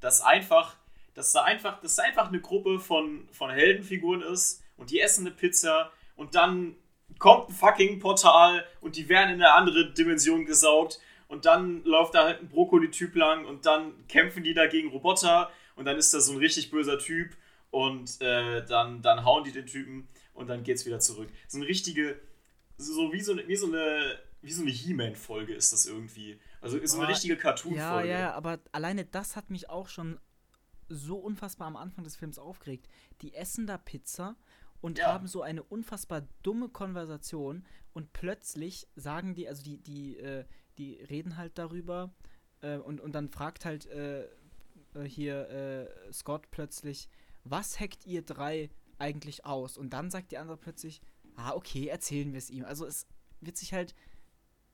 [0.00, 0.76] dass einfach,
[1.14, 5.26] dass da einfach, dass da einfach eine Gruppe von, von Heldenfiguren ist und die essen
[5.26, 6.76] eine Pizza und dann
[7.18, 12.14] kommt ein fucking Portal und die werden in eine andere Dimension gesaugt und dann läuft
[12.14, 16.14] da halt ein Brokkoli-Typ lang und dann kämpfen die da gegen Roboter und dann ist
[16.14, 17.36] da so ein richtig böser Typ
[17.70, 21.28] und äh, dann, dann hauen die den Typen und dann geht's wieder zurück.
[21.48, 22.18] So eine richtige,
[22.76, 26.38] so wie so eine, wie so eine, wie so eine He-Man-Folge ist das irgendwie.
[26.60, 28.08] Also ist so eine richtige Ja, Cartoon-Folge.
[28.08, 30.18] ja, aber alleine das hat mich auch schon
[30.88, 32.88] so unfassbar am Anfang des Films aufgeregt.
[33.20, 34.36] Die essen da Pizza
[34.80, 35.12] und Ja.
[35.12, 40.44] haben so eine unfassbar dumme Konversation und plötzlich sagen die, also die, die, äh,
[40.78, 42.12] die reden halt darüber
[42.60, 44.24] äh, und, und dann fragt halt äh,
[44.94, 47.08] äh, hier äh, Scott plötzlich,
[47.44, 49.78] was hackt ihr drei eigentlich aus?
[49.78, 51.00] Und dann sagt die andere plötzlich,
[51.36, 52.64] ah, okay, erzählen wir es ihm.
[52.64, 53.06] Also es
[53.40, 53.94] wird sich halt,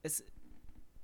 [0.02, 0.24] es,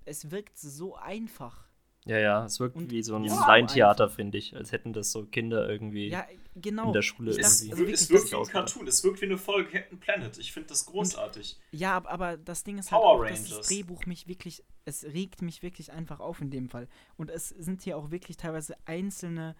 [0.04, 1.68] es wirkt so einfach.
[2.06, 4.56] Ja, ja, es wirkt Und wie so ein Ja, Laientheater, finde ich.
[4.56, 6.88] Als hätten das so Kinder irgendwie Ja, genau.
[6.88, 7.70] in der Schule dachte, Es, irgendwie.
[7.72, 8.44] also wir- wirklich, es wirkt wie ein.
[8.46, 10.38] Cartoon, es wirkt wie eine Folge Captain Planet.
[10.38, 11.58] Ich finde das großartig.
[11.72, 13.66] Ja, ab- aber das Ding ist halt auch, dass das.
[13.68, 16.88] Drehbuch mich wirklich, es regt mich wirklich einfach auf in dem Fall.
[17.16, 19.54] Und es sind hier auch wirklich teilweise einzelne,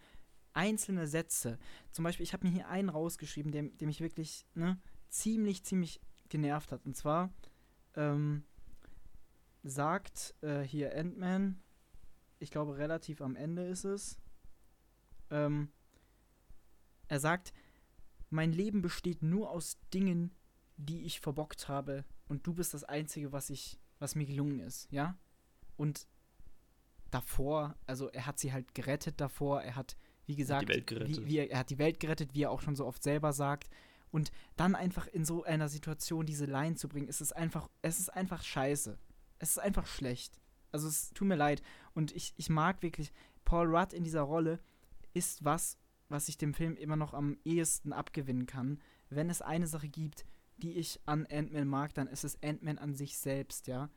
[0.52, 1.58] einzelne Sätze.
[1.92, 6.00] Zum Beispiel, ich habe mir hier einen rausgeschrieben, der, der mich wirklich ne, ziemlich, ziemlich
[6.28, 6.84] genervt hat.
[6.86, 7.32] Und zwar
[7.94, 8.44] ähm,
[9.62, 11.60] sagt äh, hier Ant-Man,
[12.38, 14.18] ich glaube relativ am Ende ist es,
[15.30, 15.70] ähm,
[17.10, 17.52] er sagt,
[18.30, 20.32] mein Leben besteht nur aus Dingen,
[20.76, 24.90] die ich verbockt habe und du bist das Einzige, was ich, was mir gelungen ist,
[24.92, 25.18] ja?
[25.76, 26.06] Und
[27.10, 29.96] davor, also er hat sie halt gerettet davor, er hat,
[30.26, 30.68] wie gesagt.
[31.08, 33.32] Wie, wie er, er hat die Welt gerettet, wie er auch schon so oft selber
[33.32, 33.68] sagt.
[34.12, 37.98] Und dann einfach in so einer Situation diese Line zu bringen, ist es einfach, es
[37.98, 38.98] ist einfach scheiße.
[39.38, 40.40] Es ist einfach schlecht.
[40.72, 41.62] Also es tut mir leid.
[41.94, 43.12] Und ich, ich mag wirklich,
[43.44, 44.60] Paul Rudd in dieser Rolle
[45.12, 45.76] ist was,
[46.10, 48.80] was ich dem Film immer noch am ehesten abgewinnen kann.
[49.08, 50.26] Wenn es eine Sache gibt,
[50.58, 53.88] die ich an Ant-Man mag, dann ist es Ant-Man an sich selbst, ja.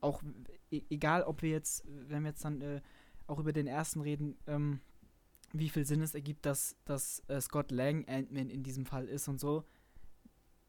[0.00, 0.22] Auch
[0.70, 2.80] e egal, ob wir jetzt, wenn wir jetzt dann äh,
[3.26, 4.80] auch über den ersten reden, ähm,
[5.52, 9.28] wie viel Sinn es ergibt, dass, dass äh, Scott Lang Ant-Man in diesem Fall ist
[9.28, 9.64] und so.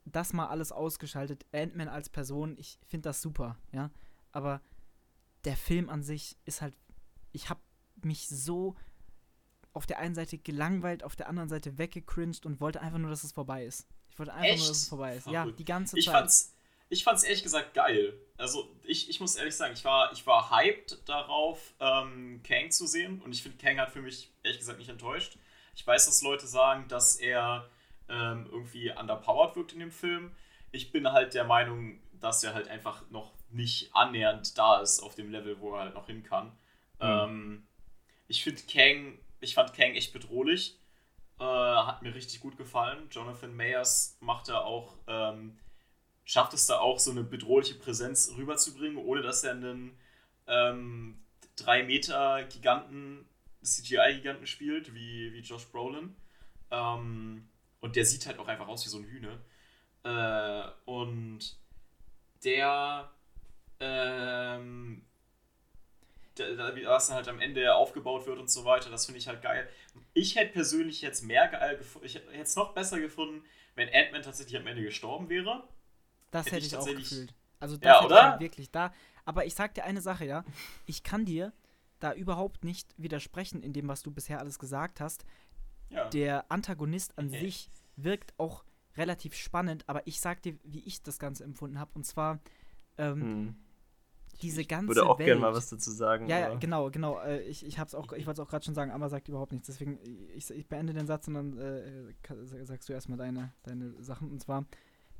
[0.03, 1.45] Das mal alles ausgeschaltet.
[1.53, 3.91] Ant-Man als Person, ich finde das super, ja.
[4.31, 4.61] aber
[5.45, 6.75] der Film an sich ist halt,
[7.31, 7.61] ich habe
[8.03, 8.75] mich so
[9.73, 13.23] auf der einen Seite gelangweilt, auf der anderen Seite weggecringed und wollte einfach nur, dass
[13.23, 13.87] es vorbei ist.
[14.09, 14.59] Ich wollte einfach Echt?
[14.59, 15.23] nur, dass es vorbei ist.
[15.23, 15.45] Verrückt.
[15.45, 16.15] Ja, die ganze ich Zeit.
[16.15, 16.53] Fand's,
[16.89, 18.13] ich fand's ehrlich gesagt geil.
[18.37, 22.85] Also ich, ich muss ehrlich sagen, ich war, ich war hyped darauf, ähm, Kang zu
[22.85, 25.37] sehen und ich finde, Kang hat für mich ehrlich gesagt nicht enttäuscht.
[25.75, 27.69] Ich weiß, dass Leute sagen, dass er
[28.09, 30.35] ähm, irgendwie underpowered wirkt in dem Film.
[30.71, 35.15] Ich bin halt der Meinung, dass er halt einfach noch nicht annähernd da ist auf
[35.15, 36.47] dem Level, wo er halt noch hin kann.
[36.47, 37.01] Mhm.
[37.01, 37.67] Ähm,
[38.27, 40.77] ich finde Kang, ich fand Kang echt bedrohlich.
[41.39, 43.07] Äh, hat mir richtig gut gefallen.
[43.09, 45.57] Jonathan Mayers macht da auch, ähm,
[46.23, 49.97] schafft es da auch so eine bedrohliche Präsenz rüberzubringen, ohne dass er einen
[50.47, 51.19] ähm,
[51.57, 53.25] 3 Meter Giganten,
[53.63, 56.15] CGI-Giganten spielt, wie, wie Josh Brolin.
[56.69, 57.47] Ähm,
[57.79, 59.39] und der sieht halt auch einfach aus wie so ein Hühner.
[60.03, 61.57] Äh, und
[62.43, 63.11] der,
[63.79, 65.05] ähm,
[66.37, 69.67] was dann halt am Ende aufgebaut wird und so weiter, das finde ich halt geil.
[70.13, 73.43] Ich hätte persönlich jetzt mehr geil gefunden, ich hätte es noch besser gefunden,
[73.75, 75.63] wenn Ant-Man tatsächlich am Ende gestorben wäre.
[76.31, 77.33] Das hätte, hätte ich, ich auch gefühlt.
[77.59, 78.31] Also das ja, oder?
[78.31, 78.93] Halt wirklich da.
[79.25, 80.43] Aber ich sag dir eine Sache, ja.
[80.85, 81.53] Ich kann dir
[81.99, 85.25] da überhaupt nicht widersprechen in dem, was du bisher alles gesagt hast.
[85.89, 86.09] Ja.
[86.09, 87.39] Der Antagonist an okay.
[87.39, 88.63] sich wirkt auch
[88.97, 91.91] relativ spannend, aber ich sag dir, wie ich das Ganze empfunden habe.
[91.93, 92.39] Und zwar
[92.97, 93.55] ähm, hm.
[94.33, 96.27] Diese ganze Ich würde auch gerne mal was dazu sagen.
[96.27, 97.19] Ja, ja genau, genau.
[97.19, 99.67] Äh, ich ich, ich wollte es auch gerade schon sagen, aber sagt überhaupt nichts.
[99.67, 99.99] Deswegen,
[100.35, 104.31] ich, ich beende den Satz und dann äh, sagst du erstmal deine, deine Sachen.
[104.31, 104.65] Und zwar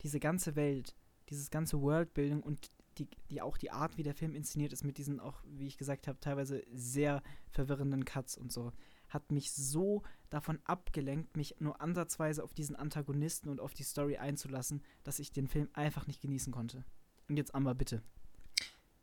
[0.01, 0.95] diese ganze Welt,
[1.29, 4.97] dieses ganze Worldbuilding und die, die auch die Art, wie der Film inszeniert ist, mit
[4.97, 8.71] diesen auch, wie ich gesagt habe, teilweise sehr verwirrenden Cuts und so
[9.11, 14.17] hat mich so davon abgelenkt, mich nur ansatzweise auf diesen Antagonisten und auf die Story
[14.17, 16.85] einzulassen, dass ich den Film einfach nicht genießen konnte.
[17.27, 18.01] Und jetzt Amber, bitte.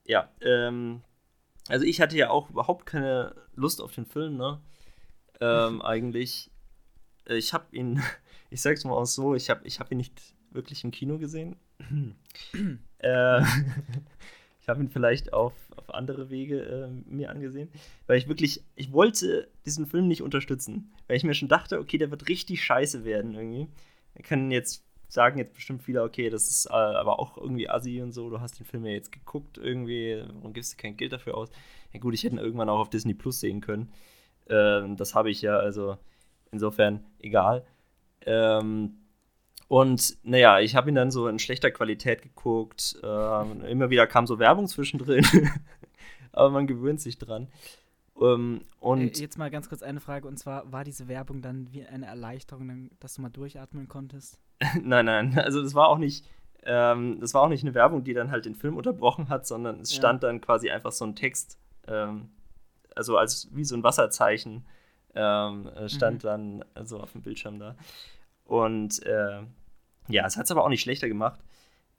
[0.09, 1.03] Ja, ähm,
[1.69, 4.61] also ich hatte ja auch überhaupt keine Lust auf den Film, ne?
[5.41, 6.51] Ähm, eigentlich.
[7.27, 8.03] Ich habe ihn,
[8.51, 11.57] ich sag's mal auch so, ich habe ich hab ihn nicht wirklich im Kino gesehen.
[12.99, 13.43] äh,
[14.61, 17.69] ich habe ihn vielleicht auf, auf andere Wege äh, mir angesehen,
[18.07, 21.99] weil ich wirklich, ich wollte diesen Film nicht unterstützen, weil ich mir schon dachte, okay,
[21.99, 23.69] der wird richtig scheiße werden irgendwie.
[24.15, 28.03] Wir können jetzt sagen jetzt bestimmt viele, okay, das ist äh, aber auch irgendwie assi
[28.03, 31.13] und so, du hast den Film ja jetzt geguckt irgendwie, warum gibst du kein Geld
[31.13, 31.51] dafür aus?
[31.93, 33.93] Ja gut, ich hätte ihn irgendwann auch auf Disney Plus sehen können.
[34.49, 35.97] Ähm, das habe ich ja, also
[36.53, 37.65] insofern egal.
[38.27, 38.99] Ähm,
[39.69, 42.99] und naja, ich habe ihn dann so in schlechter Qualität geguckt.
[43.03, 45.27] Ähm, immer wieder kam so Werbung zwischendrin.
[46.33, 47.49] Aber man gewöhnt sich dran.
[48.21, 50.27] Ähm, und Jetzt mal ganz kurz eine Frage.
[50.27, 54.39] Und zwar, war diese Werbung dann wie eine Erleichterung, dass du mal durchatmen konntest?
[54.83, 55.39] nein, nein.
[55.39, 56.27] Also das war auch nicht.
[56.65, 59.81] Ähm, das war auch nicht eine Werbung, die dann halt den Film unterbrochen hat, sondern
[59.81, 60.29] es stand ja.
[60.29, 62.31] dann quasi einfach so ein Text, ähm,
[62.97, 64.67] also als wie so ein Wasserzeichen
[65.15, 66.27] ähm, äh, stand mhm.
[66.27, 67.77] dann also auf dem Bildschirm da.
[68.45, 69.43] Und äh,
[70.09, 71.41] ja, es hat es aber auch nicht schlechter gemacht.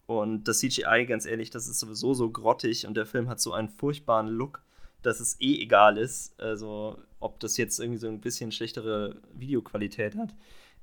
[0.05, 3.53] Und das CGI, ganz ehrlich, das ist sowieso so grottig und der Film hat so
[3.53, 4.63] einen furchtbaren Look,
[5.01, 6.39] dass es eh egal ist.
[6.39, 10.33] Also, ob das jetzt irgendwie so ein bisschen schlechtere Videoqualität hat,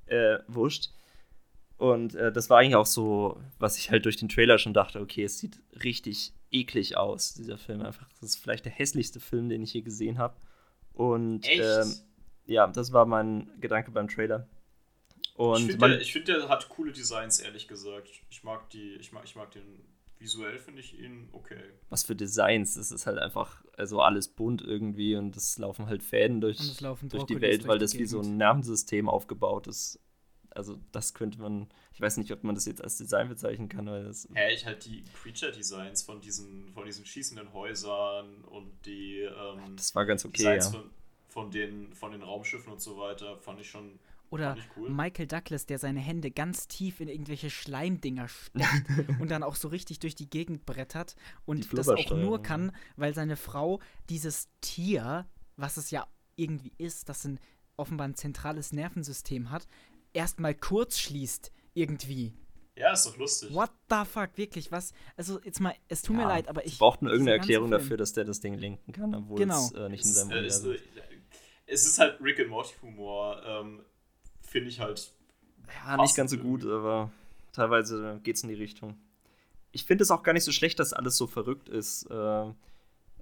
[0.06, 0.90] äh, wurscht.
[1.78, 5.00] Und äh, das war eigentlich auch so, was ich halt durch den Trailer schon dachte,
[5.00, 7.82] okay, es sieht richtig eklig aus, dieser Film.
[7.82, 10.36] Einfach, das ist vielleicht der hässlichste Film, den ich je gesehen habe.
[10.94, 11.94] Und ähm,
[12.46, 14.48] ja, das war mein Gedanke beim Trailer.
[15.34, 18.08] Und ich finde, der, find, der hat coole Designs, ehrlich gesagt.
[18.30, 19.84] Ich mag die, ich mag, ich mag den
[20.18, 21.62] visuell finde ich ihn okay.
[21.88, 26.02] Was für Designs, das ist halt einfach also alles bunt irgendwie und es laufen halt
[26.02, 30.00] Fäden durch, durch die Welt, weil das wie so ein Nervensystem aufgebaut ist.
[30.50, 33.86] Also das könnte man, ich weiß nicht, ob man das jetzt als Design bezeichnen kann,
[33.86, 34.26] weil das.
[34.32, 39.94] Hä, ich halt die Creature-Designs von diesen, von diesen schießenden Häusern und die ähm, Das
[39.94, 40.80] war ganz okay, Designs ja.
[40.80, 40.90] von,
[41.28, 43.98] von, den, von den Raumschiffen und so weiter, fand ich schon
[44.30, 44.90] oder cool.
[44.90, 48.88] Michael Douglas, der seine Hände ganz tief in irgendwelche Schleimdinger steckt
[49.20, 53.14] und dann auch so richtig durch die Gegend brettert und das auch nur kann, weil
[53.14, 57.40] seine Frau dieses Tier, was es ja irgendwie ist, das ein
[57.76, 59.66] offenbar ein zentrales Nervensystem hat,
[60.12, 62.34] erstmal kurz schließt irgendwie.
[62.74, 63.54] Ja, ist doch lustig.
[63.54, 64.92] What the fuck, wirklich, was?
[65.16, 66.78] Also jetzt mal, es tut ja, mir leid, aber ich.
[66.78, 69.64] braucht nur irgendeine Erklärung dafür, dass der das Ding lenken kann, obwohl genau.
[69.64, 70.78] es äh, nicht in seinem es, äh,
[71.66, 73.42] es ist halt Rick and Morty Humor.
[73.44, 73.82] Ähm,
[74.46, 75.12] finde ich halt.
[75.84, 77.10] Ja, nicht ganz so gut, aber
[77.52, 78.96] teilweise geht es in die Richtung.
[79.72, 82.04] Ich finde es auch gar nicht so schlecht, dass alles so verrückt ist.
[82.10, 82.44] Äh,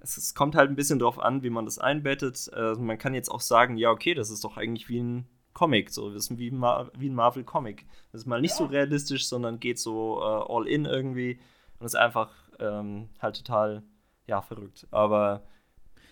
[0.01, 2.49] es, es, kommt halt ein bisschen drauf an, wie man das einbettet.
[2.53, 5.89] Also man kann jetzt auch sagen, ja, okay, das ist doch eigentlich wie ein Comic,
[5.89, 7.85] so das ist wie, Mar wie ein Marvel-Comic.
[8.11, 8.57] Das ist mal nicht ja.
[8.57, 11.39] so realistisch, sondern geht so äh, all in irgendwie
[11.79, 13.83] und ist einfach ähm, halt total
[14.27, 14.85] ja, verrückt.
[14.91, 15.43] Aber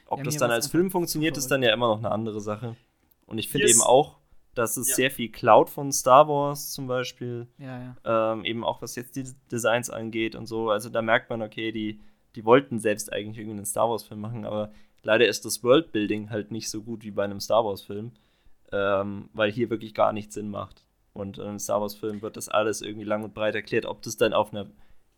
[0.07, 1.63] ob Ja, das dann als Film funktioniert, ist verrückt.
[1.63, 2.75] dann ja immer noch eine andere Sache.
[3.25, 3.75] Und ich finde Yes.
[3.75, 4.17] eben auch,
[4.55, 4.95] dass es Ja.
[4.95, 8.33] sehr viel Cloud von Star Wars zum Beispiel, Ja, ja.
[8.33, 10.69] ähm, eben auch was jetzt die Designs angeht und so.
[10.69, 11.99] Also da merkt man, okay, die,
[12.35, 16.51] die wollten selbst eigentlich irgendwie einen Star Wars-Film machen, aber leider ist das Worldbuilding halt
[16.51, 18.11] nicht so gut wie bei einem Star Wars-Film,
[18.71, 20.85] ähm, weil hier wirklich gar nichts Sinn macht.
[21.13, 23.85] Und in einem Star Wars-Film wird das alles irgendwie lang und breit erklärt.
[23.85, 24.67] Ob das dann auf einer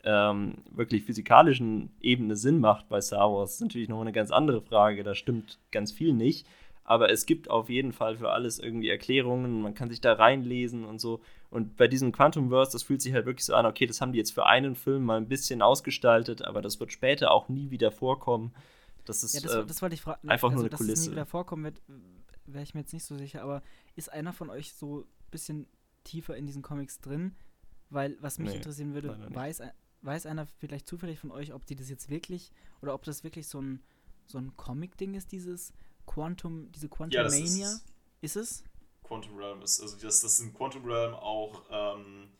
[0.03, 4.61] ähm, wirklich physikalischen Ebene Sinn macht bei Star Wars, ist natürlich noch eine ganz andere
[4.61, 5.03] Frage.
[5.03, 6.45] Da stimmt ganz viel nicht.
[6.87, 9.61] Aber es gibt auf jeden Fall für alles irgendwie Erklärungen.
[9.61, 11.19] Man kann sich da reinlesen und so.
[11.49, 14.19] Und bei diesem Quantumverse, das fühlt sich halt wirklich so an, okay, das haben die
[14.19, 17.91] jetzt für einen Film mal ein bisschen ausgestaltet, aber das wird später auch nie wieder
[17.91, 18.53] vorkommen.
[19.05, 20.29] Das ist Ja, das, äh, das wollte ich fragen.
[20.29, 21.05] einfach nur also, eine dass es Kulisse.
[21.09, 21.81] nie wieder vorkommen wird,
[22.45, 23.41] wäre ich mir jetzt nicht so sicher.
[23.41, 23.63] Aber
[23.95, 25.67] ist einer von euch so ein bisschen
[26.03, 27.35] tiefer in diesen Comics drin?
[27.89, 29.61] Weil, was mich Nee, interessieren würde, weiß,
[30.01, 33.47] weiß einer vielleicht zufällig von euch, ob die das jetzt wirklich oder ob das wirklich
[33.47, 33.81] so ein,
[34.27, 35.73] so ein Comic-Ding ist, dieses
[36.05, 37.71] Quantum, diese Ja, das Quantumania?
[37.71, 37.85] ist
[38.21, 38.63] ist es?
[39.03, 39.81] Quantum Realm ist.
[39.81, 42.31] Also dass das in Quantum Realm auch ähm,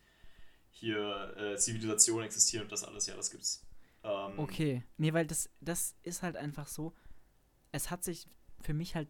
[0.70, 3.64] hier äh, Zivilisationen existieren und das alles, ja, das gibt's.
[4.02, 4.84] Ähm, Okay.
[4.98, 6.92] Nee, weil das, das ist halt einfach so.
[7.72, 8.28] Es hat sich
[8.60, 9.08] für mich halt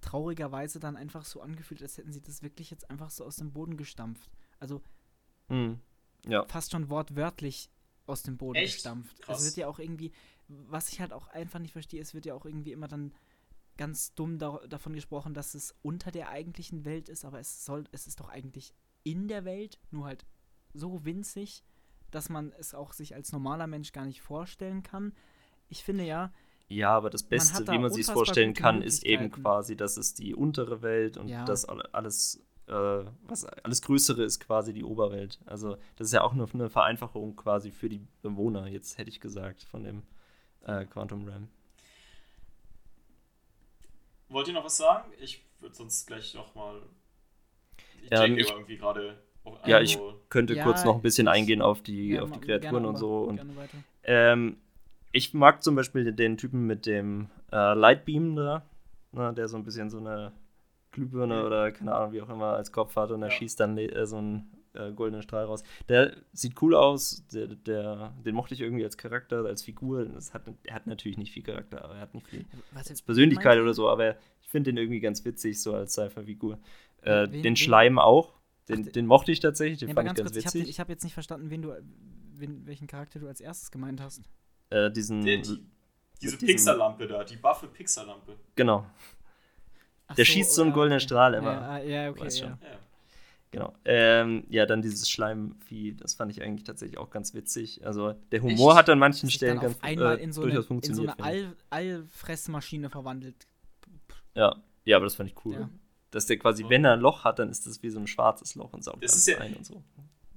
[0.00, 3.52] traurigerweise dann einfach so angefühlt, als hätten sie das wirklich jetzt einfach so aus dem
[3.52, 4.30] Boden gestampft.
[4.58, 4.82] Also
[5.48, 5.78] mh,
[6.26, 6.46] ja.
[6.46, 7.70] fast schon wortwörtlich
[8.06, 8.74] aus dem Boden Echt?
[8.74, 9.20] gestampft.
[9.22, 9.40] Krass.
[9.40, 10.12] Es wird ja auch irgendwie,
[10.48, 13.12] was ich halt auch einfach nicht verstehe, es wird ja auch irgendwie immer dann
[13.76, 17.84] ganz dumm da, davon gesprochen, dass es unter der eigentlichen Welt ist, aber es soll,
[17.92, 18.72] es ist doch eigentlich
[19.04, 20.24] in der Welt, nur halt
[20.74, 21.62] so winzig,
[22.10, 25.12] dass man es auch sich als normaler Mensch gar nicht vorstellen kann.
[25.68, 26.32] Ich finde ja,
[26.68, 29.96] Ja, aber das Beste, hat da wie man sich vorstellen kann, ist eben quasi, dass
[29.96, 31.44] es die untere Welt und Ja.
[31.44, 35.40] das alle- alles, äh, was alles Größere ist quasi die Oberwelt.
[35.46, 39.20] Also das ist ja auch nur eine Vereinfachung quasi für die Bewohner, jetzt hätte ich
[39.20, 40.02] gesagt, von dem
[40.64, 41.48] äh, Quantum Realm.
[44.28, 45.10] Wollt ihr noch was sagen?
[45.20, 46.82] Ich würde sonst gleich nochmal.
[48.02, 49.18] Ich Ähm, denke ich- aber irgendwie gerade.
[49.44, 52.22] auf Ja, ein- ich könnte Ja, kurz noch ein bisschen ich- eingehen auf die, ja,
[52.22, 53.18] auf die Kreaturen gerne, und so.
[53.24, 53.40] Und.
[54.02, 54.56] Ähm,
[55.12, 58.62] ich mag zum Beispiel den, Typen mit dem äh, Lightbeam da,
[59.12, 60.32] ne, der so ein bisschen so eine
[60.90, 61.44] Glühbirne Mhm.
[61.46, 63.34] oder keine Ahnung, wie auch immer, als Kopf hat und er Ja.
[63.34, 65.62] schießt dann äh, so einen äh, goldenen Strahl raus.
[65.88, 70.04] Der sieht cool aus, der, der, den mochte ich irgendwie als Charakter, als Figur.
[70.06, 73.02] Das hat, er hat natürlich nicht viel Charakter, aber er hat nicht viel Was, als
[73.02, 76.58] Persönlichkeit oder so, aber ich finde den irgendwie ganz witzig, so als Cypher-Figur.
[77.02, 78.34] Äh, Wen- wen- den Schleim auch,
[78.68, 80.70] den, Ach, den mochte ich tatsächlich, den Nee, fand ich ganz kurz, ich habe witzig.
[80.70, 81.72] ich hab jetzt nicht verstanden, wen du,
[82.34, 84.22] wen, welchen Charakter du als erstes gemeint hast.
[84.70, 85.42] äh, diesen, die,
[86.20, 88.36] diese Pixarlampe da, die buffe Pixarlampe.
[88.56, 88.86] genau,
[90.08, 91.52] Ach Der schießt so einen ah, goldenen Strahl immer.
[91.52, 92.48] Ja, ah, ja okay, Weiß schon.
[92.50, 92.58] ja.
[92.62, 92.78] Ja.
[93.52, 93.72] Genau.
[93.84, 97.86] Ähm, ja, dann dieses Schleimvieh, das fand ich eigentlich tatsächlich auch ganz witzig.
[97.86, 98.78] Also der Humor Echt?
[98.78, 101.04] hat an manchen Stellen dann ganz auf einmal äh, in so eine, durchaus in so
[101.04, 101.20] funktioniert.
[101.20, 101.54] eine.
[101.70, 103.46] All, Allfressmaschine verwandelt.
[104.34, 104.56] ja.
[104.84, 105.54] ja, aber das fand ich cool.
[105.54, 105.70] Ja.
[106.10, 106.70] Dass der quasi, So.
[106.70, 109.02] wenn er ein Loch hat, dann ist das wie so ein schwarzes Loch und saugt
[109.02, 109.82] Das ja- ein und so.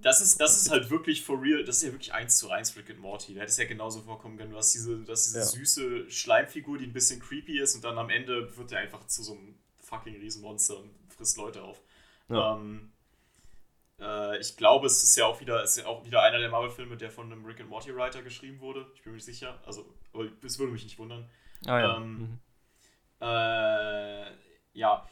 [0.02, 2.74] Das ist, das ist halt wirklich for real, das ist ja wirklich eins zu eins
[2.78, 3.34] Rick and Morty.
[3.34, 4.52] Da hätte es ja genauso vorkommen können.
[4.52, 5.46] Du hast diese, du hast diese Ja.
[5.46, 9.24] süße Schleimfigur, die ein bisschen creepy ist und dann am Ende wird er einfach zu
[9.24, 11.82] so einem fucking Riesenmonster und frisst Leute auf.
[12.30, 12.56] Ja.
[12.56, 12.92] Ähm,
[14.02, 16.98] äh, ich glaube, es ist ja auch wieder, ist ja auch wieder einer der Marvel-Filme,
[16.98, 18.86] der von einem Rick and Morty Writer geschrieben wurde.
[18.96, 19.60] Ich bin mir nicht sicher.
[19.66, 21.30] Also, aber es würde mich nicht wundern.
[21.66, 21.98] Ah ja.
[21.98, 22.40] Ähm, mhm.
[23.22, 24.32] Äh,
[24.74, 25.08] ja.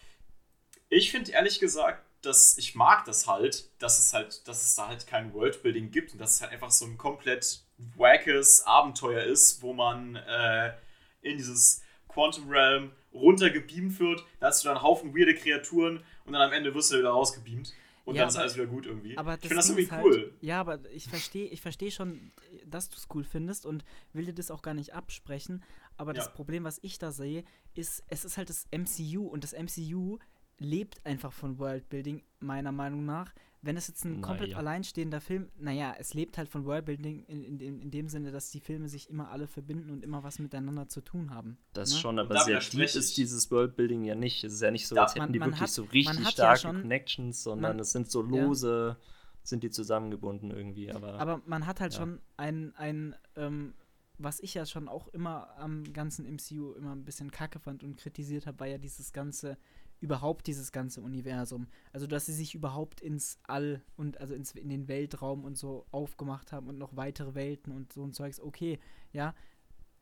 [0.90, 4.88] Ich finde ehrlich gesagt, dass ich mag das halt, dass es halt, dass es da
[4.88, 7.62] halt kein Worldbuilding gibt und dass es halt einfach so ein komplett
[7.96, 10.74] wackes Abenteuer ist, wo man äh,
[11.22, 14.26] in dieses Quantum Realm runtergebeamt wird.
[14.40, 17.10] Da hast du dann einen Haufen weirde Kreaturen und dann am Ende wirst du wieder
[17.10, 17.74] rausgebeamt.
[18.08, 19.18] Und Ja, dann ist aber- alles wieder gut irgendwie.
[19.18, 20.16] Aber ich finde das irgendwie ist cool.
[20.18, 22.32] Halt, ja, aber ich verstehe ich versteh schon,
[22.66, 25.62] dass du es cool findest und will dir das auch gar nicht absprechen.
[25.98, 26.32] Aber das Ja.
[26.32, 27.44] Problem, was ich da sehe,
[27.74, 30.20] ist, es ist halt das MCU und das MCU
[30.58, 33.34] lebt einfach von Worldbuilding, meiner Meinung nach.
[33.68, 34.60] Wenn es jetzt ein komplett Naja.
[34.60, 38.50] alleinstehender Film, naja, es lebt halt von Worldbuilding in, in, dem- in dem Sinne, dass
[38.50, 41.58] die Filme sich immer alle verbinden und immer was miteinander zu tun haben.
[41.74, 42.00] Das ne?
[42.00, 44.44] schon, aber sehr deep ist dieses Worldbuilding ja nicht.
[44.46, 46.18] Es ist ja nicht so, Da- als hätten Man- die man wirklich hat- so richtig
[46.20, 48.30] hat ja starke schon- Connections, sondern man- es sind so ja.
[48.46, 48.98] lose,
[49.44, 50.92] sind die zusammengebunden irgendwie.
[50.92, 52.00] Aber, Aber man hat halt Ja.
[52.00, 53.74] schon ein, ein ähm,
[54.18, 57.98] was ich ja schon auch immer am ganzen MCU immer ein bisschen kacke fand und
[57.98, 59.58] kritisiert habe, war ja dieses ganze,
[60.00, 61.68] überhaupt dieses ganze Universum.
[61.92, 65.86] Also, dass sie sich überhaupt ins All und also ins, in den Weltraum und so
[65.92, 68.40] aufgemacht haben und noch weitere Welten und so ein Zeugs.
[68.40, 68.80] Okay,
[69.12, 69.34] ja,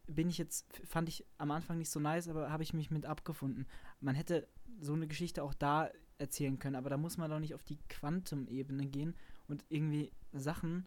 [0.08, 3.06] bin ich jetzt, fand ich am Anfang nicht so nice, aber habe ich mich mit
[3.06, 3.66] abgefunden.
[4.00, 4.48] Man hätte
[4.80, 7.80] so eine Geschichte auch da erzählen können, aber da muss man doch nicht auf die
[7.90, 9.16] Quantum-Ebene gehen
[9.48, 10.86] und irgendwie Sachen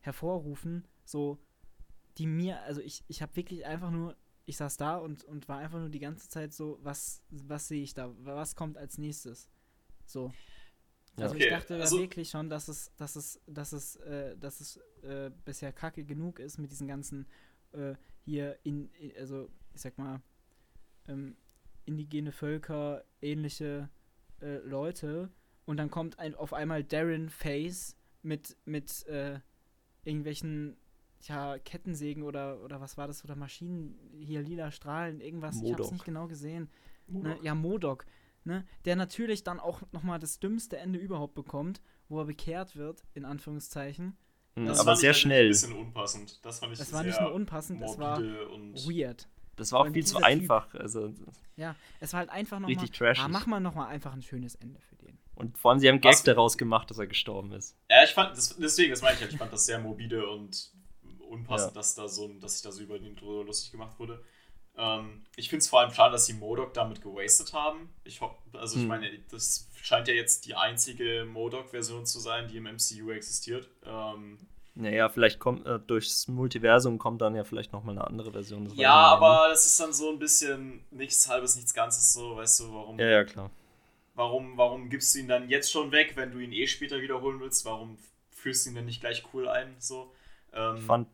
[0.00, 1.38] hervorrufen, so
[2.18, 5.58] die mir, also ich, ich habe wirklich einfach nur, ich saß da und, und war
[5.58, 9.48] einfach nur die ganze Zeit so, was, was sehe ich da, was kommt als nächstes?
[10.04, 10.32] So.
[11.16, 11.44] Also okay.
[11.44, 15.30] ich dachte also, wirklich schon, dass es, dass es, dass es, äh, dass es äh,
[15.44, 17.26] bisher kacke genug ist mit diesen ganzen
[17.72, 20.20] äh, hier in, also ich sag mal,
[21.06, 21.36] ähm,
[21.84, 23.90] indigene Völker, ähnliche
[24.40, 25.30] äh, Leute
[25.66, 29.38] und dann kommt ein, auf einmal Darren Face mit, mit äh,
[30.04, 30.76] irgendwelchen
[31.28, 33.24] ja, Kettensägen oder, oder was war das?
[33.24, 35.56] Oder Maschinen, hier lila Strahlen, irgendwas.
[35.56, 35.70] Modok.
[35.70, 36.68] Ich hab's nicht genau gesehen.
[37.06, 37.38] Ne?
[37.42, 38.06] Ja, Modok.
[38.44, 38.64] Ne?
[38.84, 43.24] Der natürlich dann auch nochmal das dümmste Ende überhaupt bekommt, wo er bekehrt wird, in
[43.24, 44.16] Anführungszeichen.
[44.54, 45.46] Mhm, das aber sehr schnell.
[45.46, 46.44] Ein bisschen unpassend.
[46.44, 49.28] Das fand ich Es war nicht nur unpassend, es war weird.
[49.56, 50.70] Das war auch viel zu einfach.
[50.72, 51.14] Typ, also,
[51.56, 52.74] ja, es war halt einfach nochmal.
[52.74, 53.24] Richtig trashig.
[53.24, 55.16] Ah, mach mal nochmal einfach ein schönes Ende für den.
[55.36, 57.76] Und vor allem, sie haben Gag daraus gemacht, dass er gestorben ist.
[57.88, 60.72] Ja, ich fand, das, deswegen, das meine ich halt, ich fand das sehr morbide und
[61.34, 61.74] unpassend, ja.
[61.74, 64.22] dass da so, dass sich da so über den drüber lustig gemacht wurde.
[64.76, 67.92] Ähm, ich finde es vor allem schade, dass sie Modok damit gewastet haben.
[68.04, 68.88] Ich hoffe, also ich hm.
[68.88, 73.68] meine, das scheint ja jetzt die einzige Modok-Version zu sein, die im MCU existiert.
[73.84, 74.38] Ähm,
[74.76, 78.68] naja, vielleicht kommt äh, durchs Multiversum kommt dann ja vielleicht nochmal eine andere Version.
[78.74, 82.74] ja, aber das ist dann so ein bisschen nichts halbes, nichts Ganzes, so, weißt du,
[82.74, 82.98] warum.
[82.98, 83.50] Ja, ja, klar.
[84.16, 87.40] Warum, warum gibst du ihn dann jetzt schon weg, wenn du ihn eh später wiederholen
[87.40, 87.64] willst?
[87.64, 87.98] Warum
[88.30, 89.76] führst du ihn dann nicht gleich cool ein?
[89.78, 90.12] So?
[90.54, 91.08] Ähm, ich fand,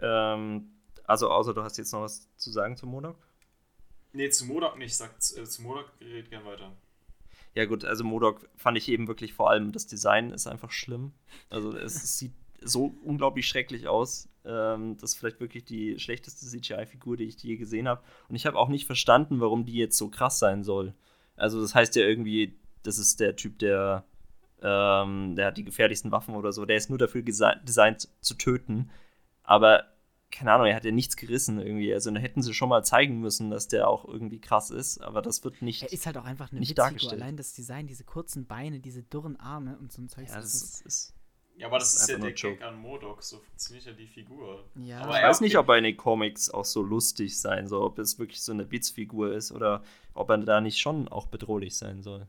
[0.00, 0.70] ähm,
[1.04, 3.16] also außer du hast jetzt noch was zu sagen zu Modok?
[4.12, 4.96] Nee, zu Modok nicht.
[4.96, 6.72] Sag, äh, zu Modok red gern weiter.
[7.54, 11.12] Ja gut, also Modok fand ich eben wirklich vor allem, das Design ist einfach schlimm.
[11.50, 14.28] Also es sieht so unglaublich schrecklich aus.
[14.44, 18.02] Ähm, das ist vielleicht wirklich die schlechteste CGI-Figur, die ich je gesehen habe.
[18.28, 20.94] Und ich habe auch nicht verstanden, warum die jetzt so krass sein soll.
[21.36, 24.04] Also das heißt ja irgendwie, das ist der Typ, der,
[24.62, 26.64] ähm, der hat die gefährlichsten Waffen oder so.
[26.64, 28.90] Der ist nur dafür designt zu töten.
[29.42, 29.84] Aber
[30.30, 31.92] keine Ahnung, er hat ja nichts gerissen irgendwie.
[31.92, 35.22] Also da hätten sie schon mal zeigen müssen, dass der auch irgendwie krass ist, aber
[35.22, 35.82] das wird nicht.
[35.82, 37.12] Er ist halt auch einfach eine nicht Witzfigur.
[37.12, 40.28] Allein das Design, diese kurzen Beine, diese dürren Arme und so ein Zeug.
[40.28, 41.14] Ja, das, ist, ist,
[41.56, 44.64] ja, aber das, das ist, ja der Gag an Modok, so funktioniert ja die Figur.
[44.76, 45.00] Ja.
[45.00, 47.98] Aber ich weiß nicht, ob er in den Comics auch so lustig sein soll, ob
[47.98, 49.82] es wirklich so eine Witzfigur ist oder
[50.14, 52.28] ob er da nicht schon auch bedrohlich sein soll.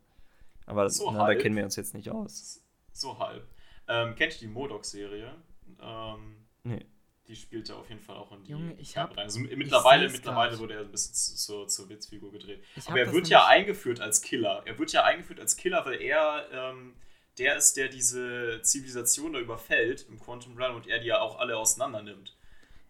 [0.70, 2.62] Aber so na, da kennen wir uns jetzt nicht aus.
[2.92, 3.48] So halb.
[3.88, 5.34] Ähm, kennt ihr die Modok-Serie?
[5.82, 6.86] Ähm, nee.
[7.28, 9.26] Die spielte auf jeden Fall auch in die Junge, ich hab, rein.
[9.26, 12.64] Also mittlerweile, mittlerweile wurde er ein bisschen zur, zur Witzfigur gedreht.
[12.76, 14.64] Ich Aber er wird ja eingeführt als Killer.
[14.66, 16.96] Er wird ja eingeführt als Killer, weil er ähm,
[17.40, 21.40] der ist, der diese Zivilisation da überfällt im Quantum Realm und er die ja auch
[21.40, 22.36] alle auseinander nimmt.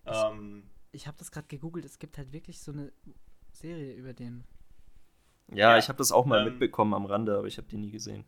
[0.05, 2.91] Ich, ähm, ich habe das gerade gegoogelt, es gibt halt wirklich so eine
[3.51, 4.43] Serie über den.
[5.51, 7.77] Ja, ja ich habe das auch mal ähm, mitbekommen am Rande, aber ich habe die
[7.77, 8.25] nie gesehen.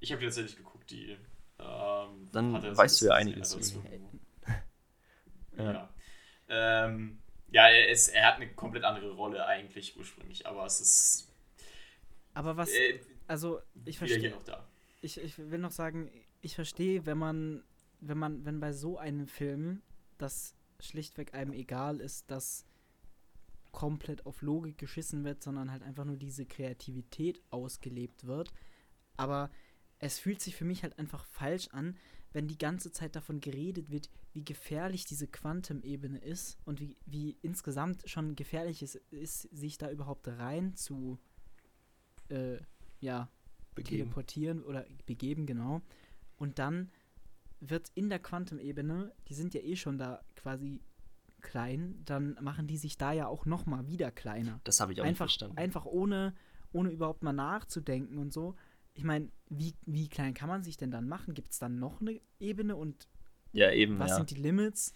[0.00, 1.16] Ich habe die tatsächlich geguckt, die.
[1.58, 3.54] Ähm, Dann weißt du ja einiges.
[5.56, 5.72] ja.
[5.72, 5.88] Ja.
[6.48, 7.18] Ähm,
[7.50, 11.32] ja, er, ist, er hat eine komplett andere Rolle eigentlich ursprünglich, aber es ist.
[12.34, 12.70] Aber was.
[12.70, 14.20] Äh, also, ich verstehe.
[14.20, 14.64] Hier noch da
[15.02, 17.64] ich, ich will noch sagen, ich verstehe, wenn man,
[18.00, 19.82] wenn man, wenn bei so einem Film
[20.18, 22.66] das schlichtweg einem egal ist, dass
[23.72, 28.52] komplett auf Logik geschissen wird, sondern halt einfach nur diese Kreativität ausgelebt wird.
[29.16, 29.50] Aber
[29.98, 31.96] es fühlt sich für mich halt einfach falsch an,
[32.32, 37.36] wenn die ganze Zeit davon geredet wird, wie gefährlich diese Quantum-Ebene ist und wie, wie
[37.42, 41.18] insgesamt schon gefährlich es ist, sich da überhaupt rein zu
[42.28, 42.58] äh,
[43.00, 43.28] ja,
[43.74, 44.04] begeben.
[44.04, 45.82] teleportieren oder begeben, genau.
[46.36, 46.90] Und dann
[47.60, 50.80] wird in der Quantum-Ebene, die sind ja eh schon da quasi
[51.40, 54.60] klein, dann machen die sich da ja auch noch mal wieder kleiner.
[54.64, 55.58] Das habe ich auch einfach, nicht verstanden.
[55.58, 56.34] Einfach ohne,
[56.72, 58.54] ohne überhaupt mal nachzudenken und so.
[58.94, 61.34] Ich meine, wie, wie klein kann man sich denn dann machen?
[61.34, 63.08] Gibt es dann noch eine Ebene und
[63.52, 64.16] ja, eben, was ja.
[64.16, 64.94] sind die Limits?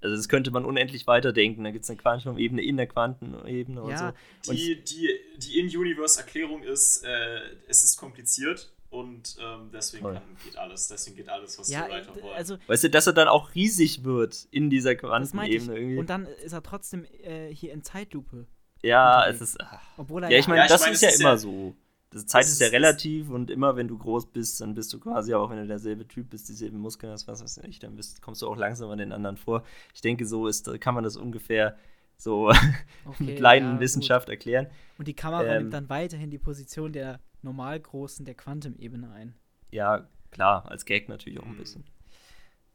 [0.00, 1.64] Also das könnte man unendlich weiterdenken.
[1.64, 3.98] Da gibt es eine Quantum-Ebene in der Quantenebene ja, und
[4.42, 4.50] so.
[4.50, 10.56] Und die, die, die In-Universe-Erklärung ist, äh, es ist kompliziert und ähm, deswegen kann, geht
[10.56, 10.86] alles.
[10.86, 12.36] Deswegen geht alles, was ja, so weiter wollen.
[12.36, 15.98] Also, weißt du, dass er dann auch riesig wird in dieser Quantenebene irgendwie.
[15.98, 18.46] Und dann ist er trotzdem äh, hier in Zeitlupe.
[18.82, 19.60] Ja, es ist.
[19.60, 19.80] Ach.
[19.96, 21.74] Obwohl er ja, ich meine, ja, das mein, ist ja ist immer ja, so.
[22.12, 25.00] Die Zeit ist, ist ja relativ und immer wenn du groß bist, dann bist du
[25.00, 28.22] quasi auch, wenn du derselbe Typ bist, dieselben Muskeln hast, was weiß ich, dann bist,
[28.22, 29.64] kommst du auch langsam an den anderen vor.
[29.92, 31.76] Ich denke, so ist, kann man das ungefähr
[32.16, 32.50] so
[33.04, 34.34] okay, mit Leiden ja, Wissenschaft gut.
[34.34, 34.68] erklären.
[34.98, 39.34] Und die Kamera ähm, nimmt dann weiterhin die Position der Normalgroßen der Quantum-Ebene ein.
[39.70, 41.58] Ja, klar, als Gag natürlich auch ein mhm.
[41.58, 41.84] bisschen.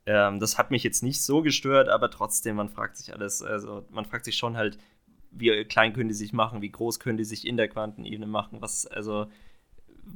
[0.05, 3.85] Ähm, das hat mich jetzt nicht so gestört, aber trotzdem, man fragt sich alles, also
[3.89, 4.77] man fragt sich schon halt,
[5.31, 8.61] wie klein können die sich machen, wie groß können die sich in der Quantenebene machen,
[8.61, 9.27] was, also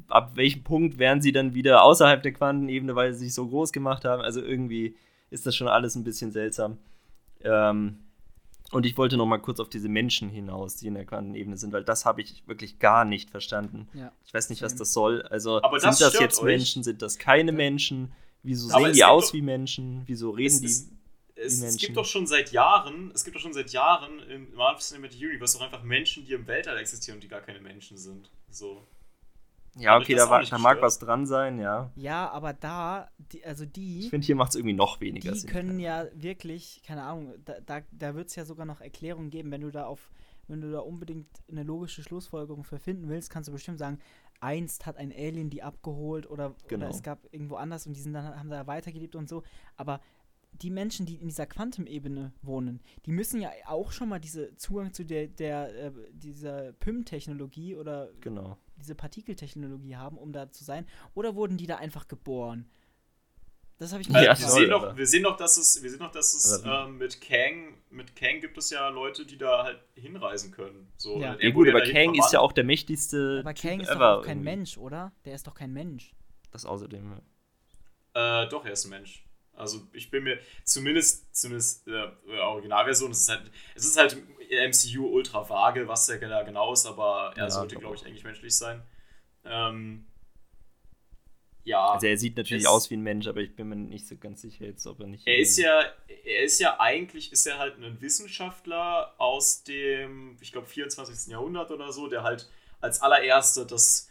[0.08, 3.72] ab welchem Punkt wären sie dann wieder außerhalb der Quantenebene, weil sie sich so groß
[3.72, 4.22] gemacht haben.
[4.22, 4.96] Also irgendwie
[5.30, 6.78] ist das schon alles ein bisschen seltsam.
[7.44, 8.00] Ähm,
[8.74, 11.72] und ich wollte noch mal kurz auf diese Menschen hinaus, die in der Quantenebene sind,
[11.74, 13.88] weil das habe ich wirklich gar nicht verstanden.
[13.94, 14.12] Ja.
[14.26, 15.22] Ich weiß nicht, was das soll.
[15.24, 16.46] Also Aber sind das das jetzt euch?
[16.46, 18.12] Menschen, sind das keine Menschen?
[18.44, 20.04] Wieso Aber sehen die aus doch- wie Menschen?
[20.06, 20.66] Wieso reden es, die?
[20.66, 20.88] es,
[21.36, 21.78] es, es Menschen.
[21.80, 25.58] gibt doch schon seit Jahren, es gibt doch schon seit Jahren im Marvel Cinematic Universe
[25.58, 28.30] doch einfach Menschen, die im Weltall existieren und die gar keine Menschen sind.
[28.50, 28.86] So.
[29.76, 31.92] Ja, okay, da, war, da mag was dran sein, ja.
[31.96, 35.40] Ja, aber da, die, also Ich die, finde, hier macht es irgendwie noch weniger die
[35.40, 35.50] Sinn.
[35.50, 39.50] können ja wirklich, keine Ahnung, da, da, da wird es ja sogar noch Erklärungen geben,
[39.52, 40.12] wenn du da auf,
[40.48, 43.98] wenn du da unbedingt eine logische Schlussfolgerung für finden willst, kannst du bestimmt sagen,
[44.42, 46.86] einst hat ein Alien die abgeholt oder, Genau.
[46.88, 49.42] oder es gab irgendwo anders und die sind dann, haben da weitergelebt und so.
[49.78, 50.02] Aber
[50.62, 54.94] die Menschen, die in dieser Quantumebene wohnen, die müssen ja auch schon mal diese Zugang
[54.94, 58.58] zu der, der äh, dieser PIM-Technologie oder Genau.
[58.84, 60.86] Diese Partikeltechnologie haben, um da zu sein?
[61.16, 62.70] Oder wurden die da einfach geboren?
[63.80, 65.90] Das habe ich nicht Äh, das wir, sehen doch, wir sehen doch, dass es, wir
[65.90, 69.64] sehen doch, dass es ähm, mit Kang, mit Kang gibt es ja Leute, die da
[69.64, 70.92] halt hinreisen können.
[70.98, 71.36] So, Ja.
[71.40, 74.20] Ja, gut, aber Kang ist ja auch der mächtigste Aber Typ Kang ist ever doch
[74.20, 74.58] auch kein irgendwie.
[74.58, 75.12] Mensch, oder?
[75.26, 76.14] Der ist doch kein Mensch.
[76.52, 77.20] Das außerdem.
[78.14, 79.26] Äh, doch, er ist ein Mensch.
[79.56, 81.92] Also ich bin mir zumindest, zumindest äh,
[82.28, 84.18] äh, Originalversion, es ist halt, es ist halt
[84.60, 88.06] MCU ultra vage, was der da genau ist, aber er Ja, sollte, glaub glaube ich,
[88.06, 88.82] eigentlich menschlich sein.
[89.46, 90.06] Ähm,
[91.66, 91.94] ja.
[91.94, 94.18] Also er sieht natürlich Es- aus wie ein Mensch, aber ich bin mir nicht so
[94.18, 95.26] ganz sicher jetzt, ob er nicht.
[95.28, 95.82] Er ist ja,
[96.26, 101.32] er ist ja eigentlich, ist er halt ein Wissenschaftler aus dem, ich glaube, 24.
[101.32, 102.50] Jahrhundert oder so, der halt
[102.82, 104.10] als allererster das,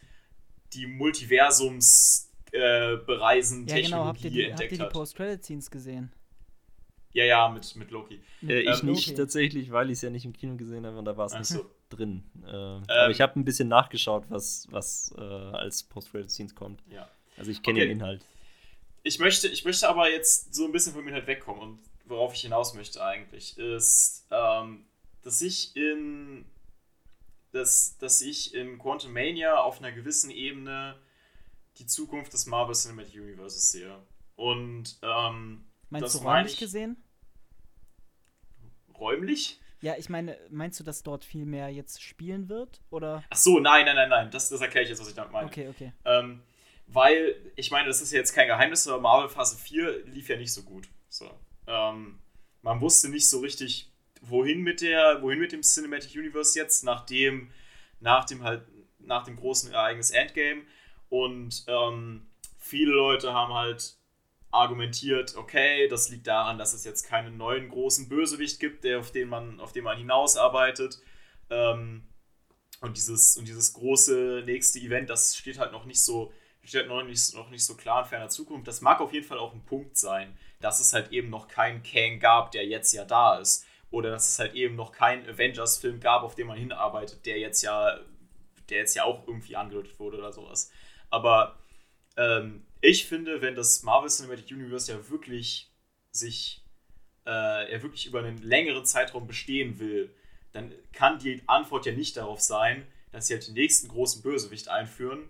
[0.72, 4.04] die Multiversums äh, bereisen Ja, genau.
[4.06, 4.92] Habt ihr Technologie die, habt ihr entdeckt die hat.
[4.92, 6.12] Post-Credit-Scenes gesehen?
[7.14, 8.22] Ja, ja, mit, mit Loki.
[8.46, 9.16] Äh, ich Ähm, nicht okay.
[9.16, 11.40] tatsächlich, weil ich es ja nicht im Kino gesehen habe und da war es nicht
[11.52, 11.66] Achso.
[11.90, 12.24] drin.
[12.44, 16.82] Äh, aber ich habe ein bisschen nachgeschaut, was, was äh, als Post-Credit-Scenes kommt.
[16.90, 17.08] Ja.
[17.36, 17.88] Also ich kenne Okay.
[17.88, 18.24] den Inhalt.
[19.02, 22.42] Ich möchte, ich möchte aber jetzt so ein bisschen vom Inhalt wegkommen und worauf ich
[22.42, 24.84] hinaus möchte eigentlich, ist, ähm,
[25.22, 26.44] dass ich in
[27.52, 30.96] dass, dass ich in Quantum Mania auf einer gewissen Ebene
[31.78, 33.98] die Zukunft des Marvel Cinematic Universes sehe.
[34.36, 36.96] Und ähm, Meinst Das du räumlich ich- gesehen?
[38.98, 39.60] räumlich?
[39.80, 42.80] Ja, ich meine, meinst du, dass dort viel mehr jetzt spielen wird?
[42.90, 43.24] Oder?
[43.30, 44.30] Ach so, nein, nein, nein, nein.
[44.30, 45.48] Das, das erkläre ich jetzt, was ich damit meine.
[45.48, 45.92] Okay, okay.
[46.04, 46.40] Ähm,
[46.86, 50.36] weil, ich meine, das ist ja jetzt kein Geheimnis, aber Marvel Phase 4 lief ja
[50.36, 50.88] nicht so gut.
[51.08, 51.28] So.
[51.66, 52.20] Ähm,
[52.62, 57.50] man wusste nicht so richtig, wohin mit der, wohin mit dem Cinematic Universe jetzt, nachdem,
[58.00, 58.62] nach dem halt,
[59.00, 60.62] nach dem großen Ereignis Endgame.
[61.08, 63.96] Und ähm, viele Leute haben halt
[64.52, 69.10] argumentiert, okay, das liegt daran, dass es jetzt keinen neuen großen Bösewicht gibt, der, auf
[69.10, 71.00] den man, auf den man hinausarbeitet.
[71.50, 72.06] Ähm,
[72.82, 76.32] und dieses, und dieses große nächste Event, das steht halt noch nicht so,
[76.62, 78.68] steht noch nicht, noch nicht so klar in ferner Zukunft.
[78.68, 81.82] Das mag auf jeden Fall auch ein Punkt sein, dass es halt eben noch keinen
[81.82, 83.64] Kang gab, der jetzt ja da ist.
[83.90, 87.62] Oder dass es halt eben noch keinen Avengers-Film gab, auf den man hinarbeitet, der jetzt
[87.62, 87.98] ja,
[88.68, 90.70] der jetzt ja auch irgendwie angedeutet wurde oder sowas.
[91.10, 91.58] Aber
[92.16, 95.70] ähm, ich finde, wenn das Marvel Cinematic Universe ja wirklich
[96.10, 96.62] sich,
[97.24, 100.14] äh, ja wirklich über einen längeren Zeitraum bestehen will,
[100.52, 104.68] dann kann die Antwort ja nicht darauf sein, dass sie halt den nächsten großen Bösewicht
[104.68, 105.28] einführen,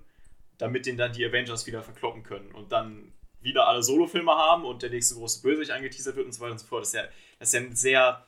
[0.59, 4.82] damit den dann die Avengers wieder verkloppen können und dann wieder alle Solofilme haben und
[4.82, 6.82] der nächste große Bösewicht angeteasert wird und so weiter und so fort.
[6.82, 8.26] Das ist ja, das ist ja ein sehr,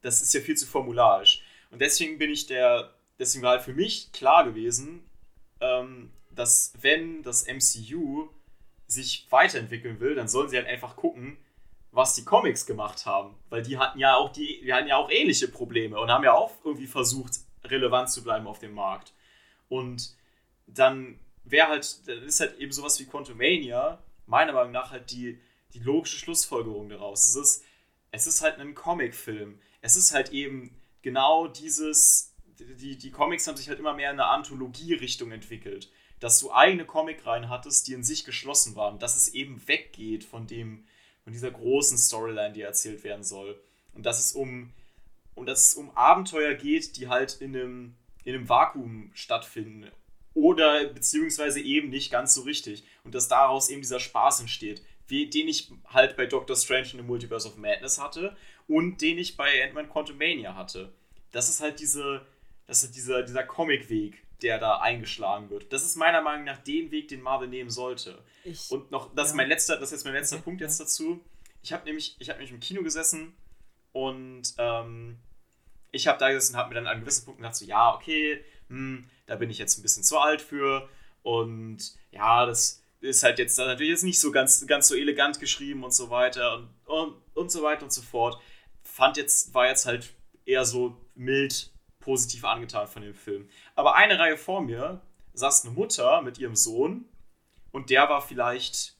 [0.00, 1.42] das ist ja viel zu formularisch.
[1.70, 5.04] Und deswegen bin ich der, deswegen war halt für mich klar gewesen,
[5.60, 8.30] ähm, dass wenn das MCU
[8.86, 11.38] sich weiterentwickeln will, dann sollen sie halt einfach gucken,
[11.90, 13.34] was die Comics gemacht haben.
[13.48, 16.34] Weil die hatten ja auch die, die hatten ja auch ähnliche Probleme und haben ja
[16.34, 17.32] auch irgendwie versucht,
[17.64, 19.12] relevant zu bleiben auf dem Markt.
[19.68, 20.14] Und
[20.66, 25.40] dann wäre halt, dann ist halt eben sowas wie Quantumania, meiner Meinung nach halt die,
[25.74, 27.26] die logische Schlussfolgerung daraus.
[27.28, 27.64] Es ist,
[28.10, 29.58] es ist halt ein Comicfilm.
[29.80, 34.20] Es ist halt eben genau dieses, die, die Comics haben sich halt immer mehr in
[34.20, 35.90] eine Anthologie-Richtung entwickelt.
[36.20, 38.98] Dass du eigene Comicreihen hattest, die in sich geschlossen waren.
[38.98, 40.84] Dass es eben weggeht von dem,
[41.24, 43.60] von dieser großen Storyline, die erzählt werden soll.
[43.94, 44.72] Und dass es um,
[45.34, 47.94] und dass es um Abenteuer geht, die halt in einem,
[48.24, 49.90] in einem Vakuum stattfinden.
[50.34, 52.84] Oder beziehungsweise eben nicht ganz so richtig.
[53.04, 56.98] Und dass daraus eben dieser Spaß entsteht, wie, den ich halt bei Doctor Strange in
[56.98, 58.36] the Multiverse of Madness hatte
[58.68, 60.92] und den ich bei Ant-Man Quantumania hatte.
[61.32, 62.26] Das ist halt diese,
[62.66, 65.72] das ist dieser, dieser Comic-Weg, der da eingeschlagen wird.
[65.72, 68.22] Das ist meiner Meinung nach den Weg, den Marvel nehmen sollte.
[68.44, 69.36] Ich, Und noch, das ist Ja.
[69.38, 71.20] mein letzter, das ist jetzt mein letzter Okay, Punkt jetzt dazu.
[71.62, 73.34] Ich habe nämlich, ich habe nämlich im Kino gesessen
[73.92, 75.18] und ähm,
[75.90, 78.44] ich habe da gesessen und habe mir dann an gewissen Punkten gedacht, so, ja, okay,
[78.68, 80.88] hm, da bin ich jetzt ein bisschen zu alt für
[81.22, 81.78] und
[82.10, 85.92] ja, das ist halt jetzt natürlich jetzt nicht so ganz, ganz so elegant geschrieben und
[85.94, 88.40] so weiter und, und, und so weiter und so fort.
[88.82, 90.12] fand jetzt, war jetzt halt
[90.44, 91.70] eher so mild
[92.06, 93.48] positiv angetan von dem Film.
[93.74, 95.02] Aber eine Reihe vor mir
[95.34, 97.04] saß eine Mutter mit ihrem Sohn
[97.72, 98.94] und der war vielleicht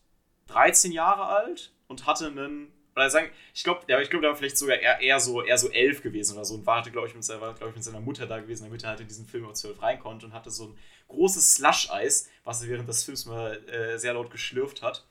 [0.49, 4.37] 13 Jahre alt und hatte einen, oder sagen, ich glaube, der, ich glaub, der war
[4.37, 7.15] vielleicht sogar eher, eher, so, eher so elf gewesen oder so und war, glaube ich,
[7.15, 9.47] mit seiner, glaub ich, mit seiner Mutter da gewesen, damit er halt in diesen Film
[9.47, 10.79] auf 12 rein konnte und hatte so ein
[11.09, 15.07] großes Slush-Eis, was er während des Films mal äh, sehr laut geschlürft hat.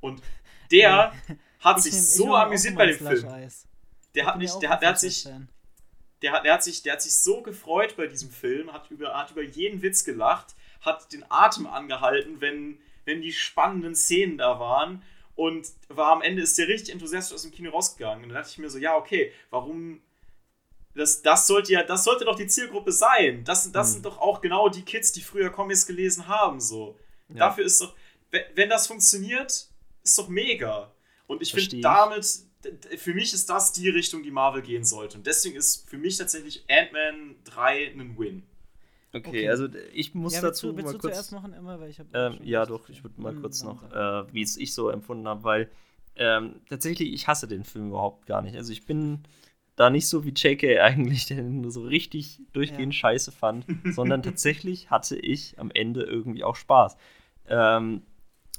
[0.00, 0.22] Und
[0.70, 1.12] der
[1.58, 3.50] hat ich sich nehm, so amüsiert bei dem Film.
[4.14, 5.28] Der hat, nicht, der, hat, der hat sich.
[6.22, 9.16] Der hat, der, hat sich, der hat sich so gefreut bei diesem Film, hat über,
[9.16, 14.60] hat über jeden Witz gelacht, hat den Atem angehalten, wenn, wenn die spannenden Szenen da
[14.60, 15.02] waren
[15.40, 18.24] und war am Ende ist der richtig enthusiastisch aus dem Kino rausgegangen.
[18.24, 20.02] Und dann dachte ich mir so, ja, okay, warum.
[20.94, 23.44] Das, das sollte ja, das sollte doch die Zielgruppe sein.
[23.44, 23.92] Das, das hm.
[23.94, 26.60] sind doch auch genau die Kids, die früher Comics gelesen haben.
[26.60, 26.98] So.
[27.28, 27.36] Ja.
[27.36, 27.94] Dafür ist doch,
[28.54, 29.68] wenn das funktioniert,
[30.02, 30.92] ist doch mega.
[31.26, 32.26] Und ich finde damit,
[32.96, 35.18] für mich ist das die Richtung, die Marvel gehen sollte.
[35.18, 38.42] Und deswegen ist für mich tatsächlich Ant-Man 3 ein Win.
[39.12, 41.30] Okay, okay, also ich muss ja, dazu willst du, willst mal kurz.
[41.32, 44.56] machen, Emma, weil ich ähm, ja, doch, ich würde mal kurz noch, äh, wie es
[44.56, 45.70] ich so empfunden habe, weil
[46.14, 48.56] ähm, tatsächlich ich hasse den Film überhaupt gar nicht.
[48.56, 49.24] Also ich bin
[49.74, 53.00] da nicht so wie JK eigentlich, der nur so richtig durchgehend ja.
[53.00, 56.96] scheiße fand, sondern tatsächlich hatte ich am Ende irgendwie auch Spaß.
[57.48, 58.02] Ähm,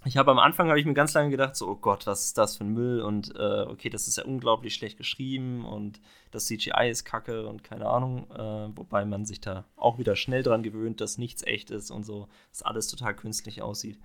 [0.06, 2.38] ich habe am Anfang habe ich mir ganz lange gedacht, so, oh Gott, was ist
[2.38, 6.48] das für ein Müll und äh, okay, das ist ja unglaublich schlecht geschrieben und das
[6.48, 10.64] CGI ist kacke und keine Ahnung, äh, wobei man sich da auch wieder schnell dran
[10.64, 14.00] gewöhnt, dass nichts echt ist und so, dass alles total künstlich aussieht.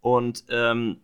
[0.00, 1.00] Und ähm,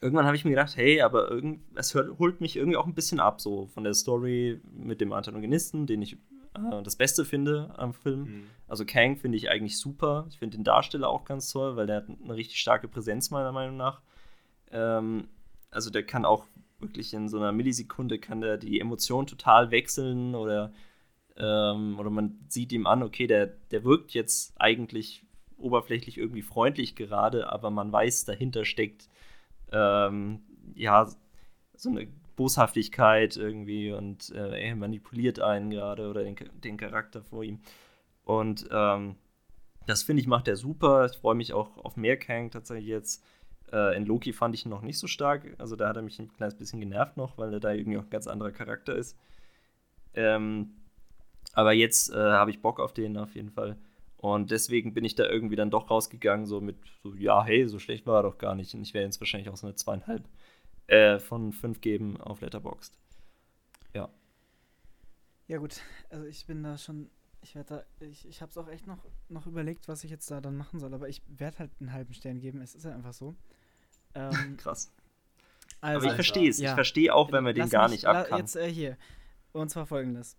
[0.00, 3.18] irgendwann habe ich mir gedacht, hey, aber irgend, es holt mich irgendwie auch ein bisschen
[3.18, 6.18] ab, so von der Story mit dem Antagonisten, den ich
[6.56, 8.20] äh, das Beste finde am Film.
[8.20, 8.46] Mhm.
[8.68, 10.26] Also Kang finde ich eigentlich super.
[10.30, 13.52] Ich finde den Darsteller auch ganz toll, weil der hat eine richtig starke Präsenz meiner
[13.52, 14.02] Meinung nach.
[14.70, 15.28] Ähm,
[15.70, 16.46] also der kann auch
[16.78, 20.72] wirklich in so einer Millisekunde kann der die Emotion total wechseln oder
[21.36, 25.22] ähm, oder man sieht ihm an, okay, der, der wirkt jetzt eigentlich
[25.58, 29.08] oberflächlich irgendwie freundlich gerade, aber man weiß, dahinter steckt
[29.72, 30.42] ähm,
[30.74, 31.08] ja
[31.74, 37.42] so eine Boshaftigkeit irgendwie und äh, er manipuliert einen gerade oder den, den Charakter vor
[37.42, 37.60] ihm.
[38.24, 39.16] Und ähm,
[39.86, 41.06] das finde ich, macht er super.
[41.06, 43.24] Ich freue mich auch auf mehr Kang tatsächlich jetzt.
[43.72, 45.54] Äh, in Loki fand ich ihn noch nicht so stark.
[45.58, 48.04] Also da hat er mich ein kleines bisschen genervt noch, weil er da irgendwie auch
[48.04, 49.16] ein ganz anderer Charakter ist.
[50.14, 50.74] Ähm,
[51.54, 53.76] aber jetzt äh, habe ich Bock auf den auf jeden Fall.
[54.18, 57.78] Und deswegen bin ich da irgendwie dann doch rausgegangen, so mit so, ja, hey, so
[57.78, 58.74] schlecht war er doch gar nicht.
[58.74, 60.24] Und ich wäre jetzt wahrscheinlich auch so eine zweieinhalb
[60.86, 62.96] äh, von 5 geben auf Letterboxd.
[63.94, 64.08] Ja.
[65.48, 65.80] Ja, gut.
[66.10, 67.10] Also ich bin da schon.
[67.42, 68.04] Ich werde da.
[68.06, 70.80] Ich, ich habe es auch echt noch, noch überlegt, was ich jetzt da dann machen
[70.80, 70.92] soll.
[70.94, 72.60] Aber ich werde halt einen halben Stern geben.
[72.60, 73.34] Es ist ja einfach so.
[74.14, 74.92] Ähm, Krass.
[75.80, 76.58] Also, aber ich verstehe es.
[76.58, 76.70] Ja.
[76.70, 78.38] Ich verstehe auch, wenn man den gar mich, nicht abkann.
[78.38, 78.96] Jetzt äh, hier.
[79.52, 80.36] Und zwar folgendes.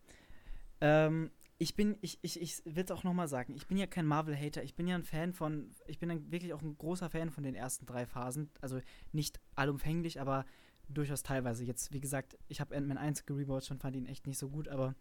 [0.81, 4.05] Ähm, ich bin, ich, ich, ich will es auch nochmal sagen, ich bin ja kein
[4.05, 7.43] Marvel-Hater, ich bin ja ein Fan von, ich bin wirklich auch ein großer Fan von
[7.43, 8.49] den ersten drei Phasen.
[8.61, 8.79] Also
[9.11, 10.45] nicht allumfänglich, aber
[10.87, 11.63] durchaus teilweise.
[11.63, 14.67] Jetzt, wie gesagt, ich habe Ant-Man 1 gerewatcht und fand ihn echt nicht so gut,
[14.67, 14.95] aber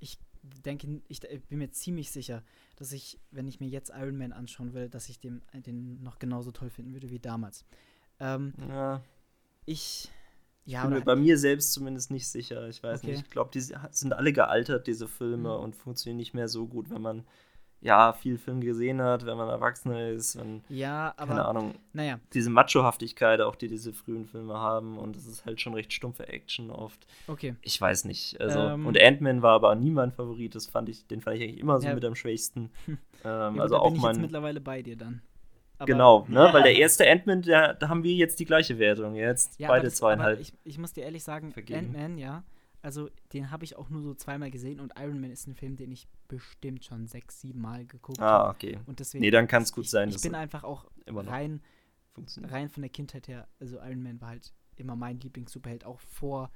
[0.00, 2.42] ich denke, ich bin mir ziemlich sicher,
[2.76, 6.18] dass ich, wenn ich mir jetzt Iron Man anschauen will, dass ich den, den noch
[6.18, 7.64] genauso toll finden würde wie damals.
[8.18, 9.02] Ähm, ja.
[9.66, 10.10] Ich
[10.70, 12.68] ja, bin mir bei mir selbst zumindest nicht sicher.
[12.68, 13.12] Ich weiß okay.
[13.12, 13.22] nicht.
[13.24, 15.64] Ich glaube, die sind alle gealtert, diese Filme, mhm.
[15.64, 17.24] und funktionieren nicht mehr so gut, wenn man
[17.80, 20.38] ja viel Film gesehen hat, wenn man Erwachsener ist.
[20.38, 21.28] Wenn, ja, aber.
[21.28, 21.74] Keine Ahnung.
[21.92, 22.20] Naja.
[22.34, 26.28] Diese Machohaftigkeit, auch die diese frühen Filme haben, und es ist halt schon recht stumpfe
[26.28, 27.06] Action oft.
[27.26, 27.56] Okay.
[27.62, 28.40] Ich weiß nicht.
[28.40, 30.54] Also, ähm, und Ant-Man war aber nie mein Favorit.
[30.54, 31.94] Das fand ich, den fand ich eigentlich immer so ja.
[31.94, 32.70] mit am schwächsten.
[32.86, 34.14] ähm, ja, also auch bin ich mein.
[34.16, 35.22] jetzt mittlerweile bei dir dann.
[35.80, 36.50] Aber genau, ne?
[36.52, 39.14] weil der erste Ant-Man, da haben wir jetzt die gleiche Wertung.
[39.14, 40.38] Jetzt ja, beide das, zweieinhalb.
[40.38, 42.44] Ich, ich, muss dir ehrlich sagen, Ant-Man, ja,
[42.82, 45.76] also den habe ich auch nur so zweimal gesehen und Iron Man ist ein Film,
[45.76, 48.48] den ich bestimmt schon sechs, sieben Mal geguckt habe.
[48.48, 48.78] Ah, okay.
[48.84, 50.10] Und deswegen, nee, dann kann es gut sein.
[50.10, 51.62] Ich, ich bin einfach auch rein,
[52.42, 56.50] rein von der Kindheit her, also Iron Man war halt immer mein Lieblings-Superheld, auch vor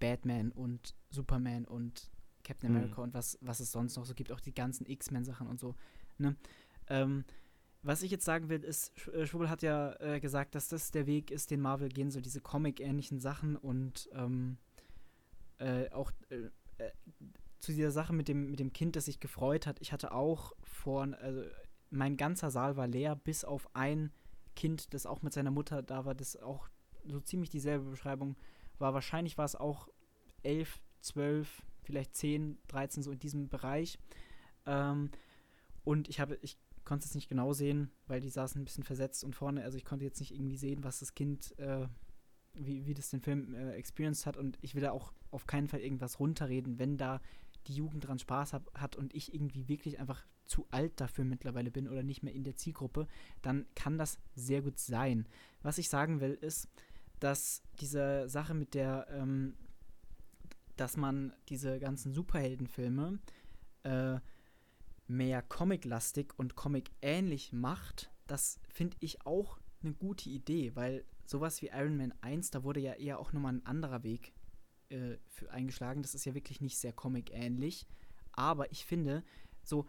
[0.00, 2.10] Batman und Superman und
[2.44, 2.76] Captain hm.
[2.76, 3.04] America hm.
[3.04, 5.74] und was, was es sonst noch so gibt, auch die ganzen X-Men-Sachen und so.
[6.16, 6.34] Ne?
[6.88, 7.24] Ähm,
[7.88, 11.06] was ich jetzt sagen will, ist, äh, Schwubbel hat ja äh, gesagt, dass das der
[11.06, 14.58] Weg ist, den Marvel gehen soll, diese Comic-ähnlichen Sachen und ähm,
[15.56, 16.50] äh, auch äh,
[16.84, 16.90] äh,
[17.60, 19.80] zu dieser Sache mit dem, mit dem Kind, das sich gefreut hat.
[19.80, 21.44] Ich hatte auch vor, also
[21.88, 24.12] mein ganzer Saal war leer, bis auf ein
[24.54, 26.68] Kind, das auch mit seiner Mutter da war, das auch
[27.06, 28.36] so ziemlich dieselbe Beschreibung
[28.78, 28.92] war.
[28.92, 29.88] Wahrscheinlich war es auch
[30.42, 33.98] elf, zwölf, vielleicht zehn, dreizehn, so in diesem Bereich.
[34.66, 35.10] Ähm,
[35.84, 36.58] und ich habe, ich
[36.88, 39.84] konnte es nicht genau sehen, weil die saßen ein bisschen versetzt und vorne, also ich
[39.84, 41.86] konnte jetzt nicht irgendwie sehen, was das Kind, äh,
[42.54, 45.68] wie, wie das den Film äh, experienced hat und ich will da auch auf keinen
[45.68, 47.20] Fall irgendwas runterreden, wenn da
[47.66, 51.70] die Jugend dran Spaß hab, hat und ich irgendwie wirklich einfach zu alt dafür mittlerweile
[51.70, 53.06] bin oder nicht mehr in der Zielgruppe,
[53.42, 55.28] dann kann das sehr gut sein.
[55.60, 56.68] Was ich sagen will, ist,
[57.20, 59.58] dass diese Sache mit der, ähm,
[60.76, 63.18] dass man diese ganzen Superheldenfilme
[63.82, 64.20] äh,
[65.08, 71.68] mehr Comic-lastig und Comic-ähnlich macht, das finde ich auch eine gute Idee, weil sowas wie
[71.68, 74.32] Iron Man 1, da wurde ja eher auch nochmal ein anderer Weg
[74.90, 75.16] äh,
[75.50, 76.02] eingeschlagen.
[76.02, 77.86] Das ist ja wirklich nicht sehr Comic-ähnlich.
[78.32, 79.24] Aber ich finde,
[79.62, 79.86] so,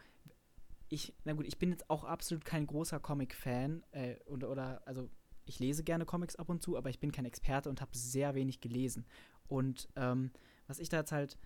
[0.90, 5.10] ich, na gut, ich bin jetzt auch absolut kein großer Comic-Fan äh, oder, oder, also
[5.46, 8.36] ich lese gerne Comics ab und zu, aber ich bin kein Experte und habe sehr
[8.36, 9.06] wenig gelesen.
[9.48, 10.32] Und ähm,
[10.68, 11.38] was ich da jetzt halt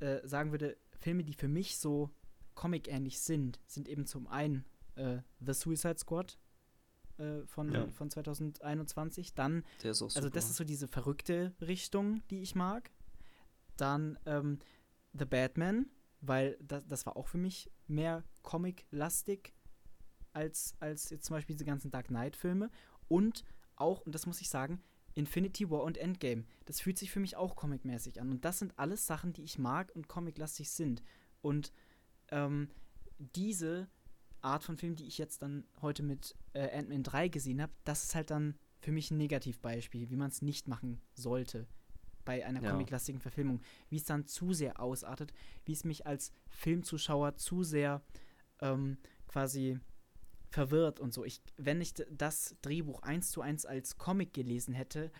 [0.00, 2.10] äh, sagen würde, Filme, die für mich so
[2.58, 4.64] Comic-ähnlich sind, sind eben zum einen
[4.96, 6.40] äh, The Suicide Squad
[7.16, 7.86] äh, von, ja.
[7.92, 9.34] von 2021.
[9.34, 9.62] Dann,
[10.16, 12.90] also das ist so diese verrückte Richtung, die ich mag.
[13.76, 14.58] Dann ähm,
[15.12, 15.86] The Batman,
[16.20, 19.54] weil das, das war auch für mich mehr Comic-lastig
[20.32, 22.70] als, als jetzt zum Beispiel diese ganzen Dark Knight-Filme.
[23.06, 23.44] Und
[23.76, 24.82] auch, und das muss ich sagen,
[25.14, 26.44] Infinity War und Endgame.
[26.64, 28.30] Das fühlt sich für mich auch comic-mäßig an.
[28.30, 31.04] Und das sind alles Sachen, die ich mag und comic-lastig sind.
[31.40, 31.72] Und
[32.30, 32.68] ähm,
[33.18, 33.88] diese
[34.40, 38.04] Art von Film, die ich jetzt dann heute mit äh, Ant-Man 3 gesehen habe, das
[38.04, 41.66] ist halt dann für mich ein Negativbeispiel, wie man es nicht machen sollte
[42.24, 42.70] bei einer ja.
[42.70, 43.62] comic-lastigen Verfilmung.
[43.88, 45.32] Wie es dann zu sehr ausartet,
[45.64, 48.02] wie es mich als Filmzuschauer zu sehr
[48.60, 49.80] ähm, quasi
[50.50, 51.24] verwirrt und so.
[51.24, 55.10] Ich, wenn ich das Drehbuch eins zu eins als Comic gelesen hätte,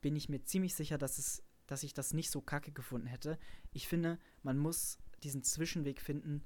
[0.00, 3.38] bin ich mir ziemlich sicher, dass, es, dass ich das nicht so kacke gefunden hätte.
[3.72, 6.44] Ich finde, man muss diesen Zwischenweg finden.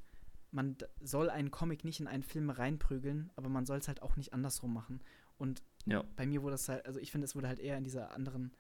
[0.51, 4.17] Man soll einen Comic nicht in einen Film reinprügeln, aber man soll es halt auch
[4.17, 5.01] nicht andersrum machen.
[5.37, 6.05] Und ja.
[6.17, 8.53] bei mir wurde es halt, also ich finde, es wurde halt eher in dieser anderen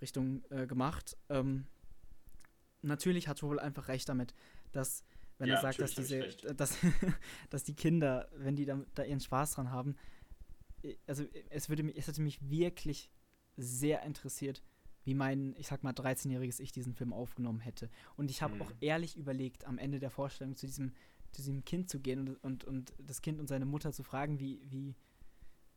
[0.00, 1.16] Richtung äh, gemacht.
[1.28, 1.66] Ähm,
[2.82, 4.34] natürlich hat Joel einfach recht damit,
[4.72, 5.04] dass
[5.38, 6.78] wenn ja, er sagt, dass diese, äh, dass,
[7.50, 9.96] dass die Kinder, wenn die da, da, ihren Spaß dran haben,
[10.82, 13.10] äh, also es würde mich, es hätte mich wirklich
[13.56, 14.62] sehr interessiert,
[15.04, 17.88] wie mein, ich sag mal, 13-jähriges Ich diesen Film aufgenommen hätte.
[18.16, 18.62] Und ich habe mhm.
[18.62, 20.92] auch ehrlich überlegt, am Ende der Vorstellung zu diesem,
[21.36, 24.40] zu diesem Kind zu gehen und, und, und das Kind und seine Mutter zu fragen,
[24.40, 24.94] wie, wie,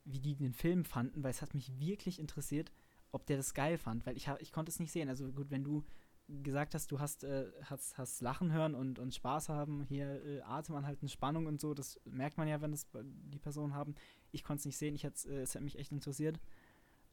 [0.05, 2.71] wie die den Film fanden, weil es hat mich wirklich interessiert,
[3.11, 5.09] ob der das geil fand, weil ich, ich konnte es nicht sehen.
[5.09, 5.83] Also gut, wenn du
[6.27, 10.41] gesagt hast, du hast, äh, hast, hast Lachen hören und, und Spaß haben, hier äh,
[10.41, 13.95] Atem anhalten, Spannung und so, das merkt man ja, wenn das die Personen haben.
[14.31, 16.39] Ich konnte es nicht sehen, ich äh, es hat mich echt interessiert.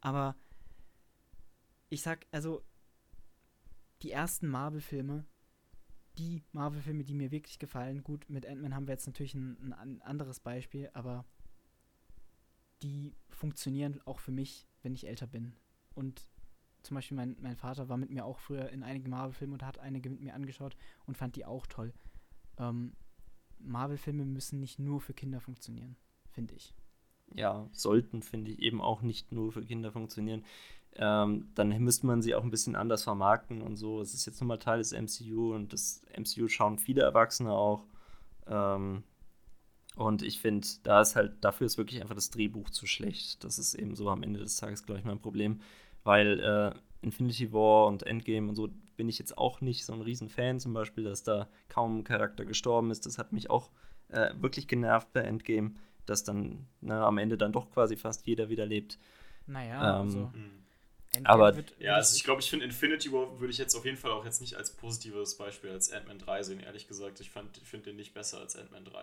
[0.00, 0.36] Aber
[1.88, 2.62] ich sag, also
[4.02, 5.24] die ersten Marvel-Filme,
[6.18, 10.02] die Marvel-Filme, die mir wirklich gefallen, gut, mit Ant-Man haben wir jetzt natürlich ein, ein
[10.02, 11.24] anderes Beispiel, aber
[12.82, 15.54] die funktionieren auch für mich, wenn ich älter bin.
[15.94, 16.28] Und
[16.82, 19.78] zum Beispiel mein, mein Vater war mit mir auch früher in einigen Marvel-Filmen und hat
[19.78, 21.92] einige mit mir angeschaut und fand die auch toll.
[22.58, 22.92] Ähm,
[23.58, 25.96] Marvel-Filme müssen nicht nur für Kinder funktionieren,
[26.30, 26.74] finde ich.
[27.34, 30.44] Ja, sollten, finde ich, eben auch nicht nur für Kinder funktionieren.
[30.98, 34.00] Ähm, dann müsste man sie auch ein bisschen anders vermarkten und so.
[34.00, 37.84] Es ist jetzt nun mal Teil des MCU und das MCU schauen viele Erwachsene auch.
[38.46, 39.02] Ähm,
[39.96, 43.44] und ich finde, da ist halt, dafür ist wirklich einfach das Drehbuch zu schlecht.
[43.44, 45.60] Das ist eben so am Ende des Tages, glaube ich, mein Problem
[46.06, 50.00] weil äh, Infinity War und Endgame und so bin ich jetzt auch nicht so ein
[50.00, 53.04] Riesenfan, zum Beispiel, dass da kaum ein Charakter gestorben ist.
[53.04, 53.70] Das hat mich auch
[54.08, 55.74] äh, wirklich genervt bei Endgame,
[56.06, 58.98] dass dann na, ne, am Ende dann doch quasi fast jeder wieder lebt.
[59.46, 60.32] Naja, ähm, also.
[61.24, 64.10] Aber ja, also ich glaube, ich finde Infinity War würde ich jetzt auf jeden Fall
[64.10, 67.20] auch jetzt nicht als positives Beispiel als Ant-Man 3 sehen, ehrlich gesagt.
[67.20, 69.02] Ich, finde den nicht besser als Ant-Man 3.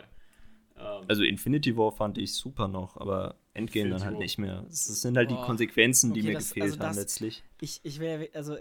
[0.78, 4.22] Ähm, also Infinity War fand ich super noch, aber Endgame Infinity dann halt War.
[4.22, 4.66] nicht mehr.
[4.68, 5.36] Das sind halt oh.
[5.36, 7.44] die Konsequenzen, okay, die mir das, gefehlt also das, haben letztlich.
[7.62, 8.58] Ich, ich wäre, also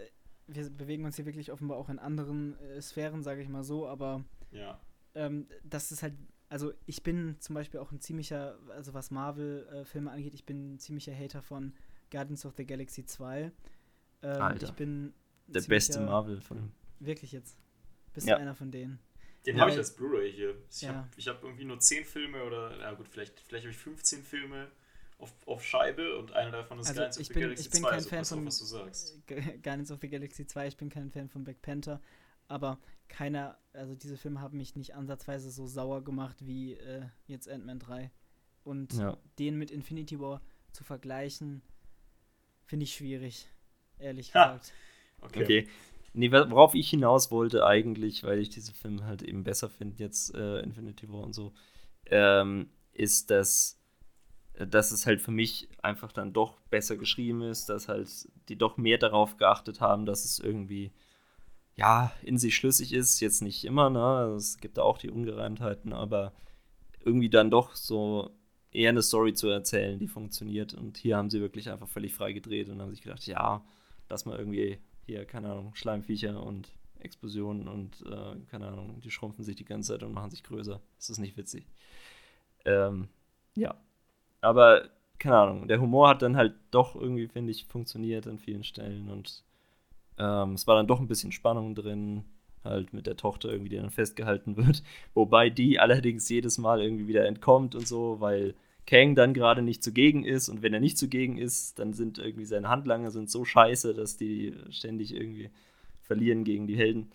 [0.47, 3.87] wir bewegen uns hier wirklich offenbar auch in anderen äh, Sphären, sage ich mal so,
[3.87, 4.79] aber ja.
[5.15, 6.15] ähm, das ist halt,
[6.49, 10.75] also ich bin zum Beispiel auch ein ziemlicher, also was Marvel-Filme äh, angeht, ich bin
[10.75, 11.73] ein ziemlicher Hater von
[12.13, 13.51] Guardians of the Galaxy 2.
[14.23, 14.67] Ähm, Alter.
[14.67, 15.15] Ich bin
[15.47, 16.71] der beste Marvel-Film.
[17.01, 17.57] Wirklich jetzt.
[18.13, 18.37] Bist ja.
[18.37, 19.01] du einer von denen?
[19.47, 20.55] Den ja, habe ich als Blu-ray hier.
[20.71, 20.95] Ich ja.
[20.95, 24.71] habe hab irgendwie nur 10 Filme oder, ja gut, vielleicht, vielleicht habe ich 15 Filme
[25.19, 27.81] auf, auf Scheibe und einer davon ist also Guardians of the bin, Galaxy ich bin
[27.81, 29.27] 2, kein also Fan von, was du sagst.
[29.27, 32.01] Guardians of the Galaxy 2, ich bin kein Fan von Black Panther,
[32.47, 37.49] aber keiner, also diese Filme haben mich nicht ansatzweise so sauer gemacht wie äh, jetzt
[37.49, 38.11] Ant-Man 3.
[38.65, 39.17] Und ja.
[39.39, 40.41] den mit Infinity War
[40.71, 41.63] zu vergleichen,
[42.73, 43.47] finde ich schwierig,
[43.99, 44.55] ehrlich ha.
[44.55, 44.73] gesagt.
[45.20, 45.43] Okay.
[45.43, 45.68] okay.
[46.14, 50.35] Nee, worauf ich hinaus wollte eigentlich, weil ich diese Filme halt eben besser finde, jetzt
[50.35, 51.53] äh, Infinity War und so,
[52.07, 53.79] ähm, ist, dass
[54.55, 58.09] äh, dass es halt für mich einfach dann doch besser geschrieben ist, dass halt
[58.49, 60.93] die doch mehr darauf geachtet haben, dass es irgendwie
[61.77, 63.20] ja in sich schlüssig ist.
[63.20, 64.03] Jetzt nicht immer, ne?
[64.03, 66.33] Also es gibt da auch die Ungereimtheiten, aber
[67.05, 68.31] irgendwie dann doch so
[68.73, 70.75] eher eine Story zu erzählen, die funktioniert.
[70.75, 73.64] Und hier haben sie wirklich einfach völlig frei gedreht und haben sich gedacht, ja,
[74.09, 79.45] lass mal irgendwie hier, keine Ahnung, Schleimviecher und Explosionen und äh, keine Ahnung, die schrumpfen
[79.45, 80.81] sich die ganze Zeit und machen sich größer.
[80.97, 81.66] Das ist nicht witzig.
[82.64, 83.09] Ähm,
[83.57, 83.75] ja.
[84.41, 88.64] Aber, keine Ahnung, der Humor hat dann halt doch irgendwie, finde ich, funktioniert an vielen
[88.64, 89.45] Stellen und
[90.18, 92.25] ähm, es war dann doch ein bisschen Spannung drin,
[92.64, 94.83] halt mit der Tochter irgendwie, die dann festgehalten wird.
[95.14, 98.55] Wobei die allerdings jedes Mal irgendwie wieder entkommt und so, weil
[98.87, 102.45] Kang dann gerade nicht zugegen ist und wenn er nicht zugegen ist, dann sind irgendwie
[102.45, 105.51] seine Handlanger sind so scheiße, dass die ständig irgendwie
[106.01, 107.12] verlieren gegen die Helden.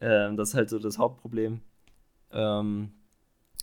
[0.00, 1.60] Ähm, das ist halt so das Hauptproblem.
[2.32, 2.92] Ähm,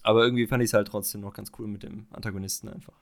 [0.03, 2.95] aber irgendwie fand ich es halt trotzdem noch ganz cool mit dem Antagonisten einfach.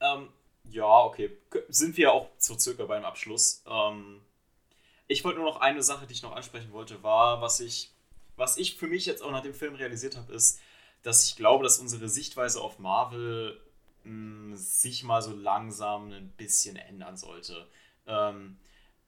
[0.00, 0.28] Ähm,
[0.70, 1.30] ja, okay.
[1.68, 3.62] Sind wir auch so circa beim Abschluss.
[3.66, 4.20] Ähm,
[5.08, 7.92] ich wollte nur noch eine Sache, die ich noch ansprechen wollte, war, was ich,
[8.36, 10.60] was ich für mich jetzt auch nach dem Film realisiert habe, ist,
[11.06, 13.60] dass ich glaube, dass unsere Sichtweise auf Marvel
[14.02, 17.68] mh, hm, sich mal so langsam ein bisschen ändern sollte.
[18.08, 18.58] Ähm,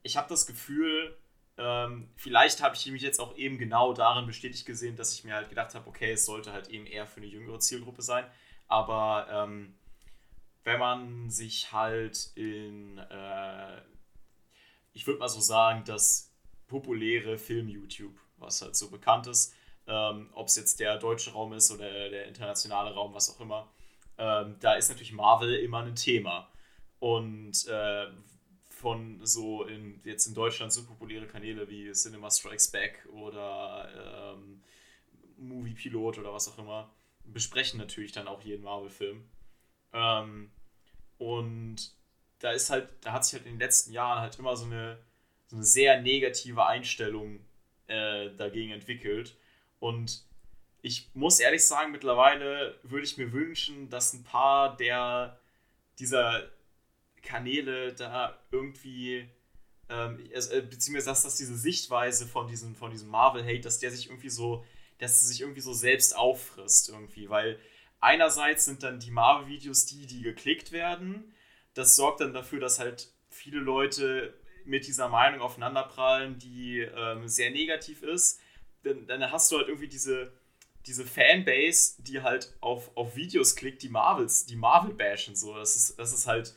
[0.04, 1.16] ich habe das Gefühl,
[1.56, 5.34] ähm, vielleicht habe ich mich jetzt auch eben genau darin bestätigt gesehen, dass ich mir
[5.34, 8.24] halt gedacht habe, okay, es sollte halt eben eher für eine jüngere Zielgruppe sein.
[8.68, 9.74] Aber ähm,
[10.62, 13.82] wenn man sich halt in, äh,
[14.92, 16.32] ich würde mal so sagen, das
[16.68, 19.52] populäre Film-YouTube, was halt so bekannt ist,
[19.88, 23.68] ähm, ob es jetzt der deutsche Raum ist oder der internationale Raum, was auch immer,
[24.18, 26.48] ähm, da ist natürlich Marvel immer ein Thema.
[27.00, 28.06] Und äh,
[28.68, 34.62] von so in, jetzt in Deutschland so populäre Kanäle wie Cinema Strikes Back oder ähm,
[35.36, 36.90] Movie Pilot oder was auch immer,
[37.24, 39.28] besprechen natürlich dann auch jeden Marvel-Film.
[39.92, 40.50] Ähm,
[41.18, 41.92] und
[42.40, 44.98] da ist halt, da hat sich halt in den letzten Jahren halt immer so eine,
[45.46, 47.40] so eine sehr negative Einstellung
[47.86, 49.36] äh, dagegen entwickelt.
[49.80, 50.24] Und
[50.82, 55.38] ich muss ehrlich sagen, mittlerweile würde ich mir wünschen, dass ein paar der
[55.98, 56.48] dieser
[57.22, 59.28] Kanäle da irgendwie,
[59.88, 63.90] ähm, also, äh, beziehungsweise dass, dass diese Sichtweise von diesem, von diesem Marvel-Hate, dass der
[63.90, 64.64] sich irgendwie so,
[64.98, 67.58] dass sie sich irgendwie so selbst auffrisst irgendwie, weil
[68.00, 71.34] einerseits sind dann die Marvel-Videos die, die geklickt werden.
[71.74, 77.50] Das sorgt dann dafür, dass halt viele Leute mit dieser Meinung aufeinanderprallen, die ähm, sehr
[77.50, 78.40] negativ ist.
[78.82, 80.32] Dann, dann hast du halt irgendwie diese,
[80.86, 85.36] diese Fanbase, die halt auf, auf Videos klickt, die Marvels, die Marvel bashen.
[85.36, 85.54] So.
[85.54, 86.54] Das ist, das ist halt.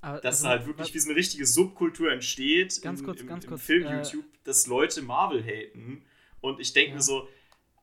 [0.00, 3.44] Aber dass also, halt wirklich wie so eine richtige Subkultur entsteht ganz kurz, im, ganz
[3.44, 6.04] im kurz, Film-YouTube, äh, dass Leute Marvel haten.
[6.40, 6.96] Und ich denke ja.
[6.96, 7.28] mir so,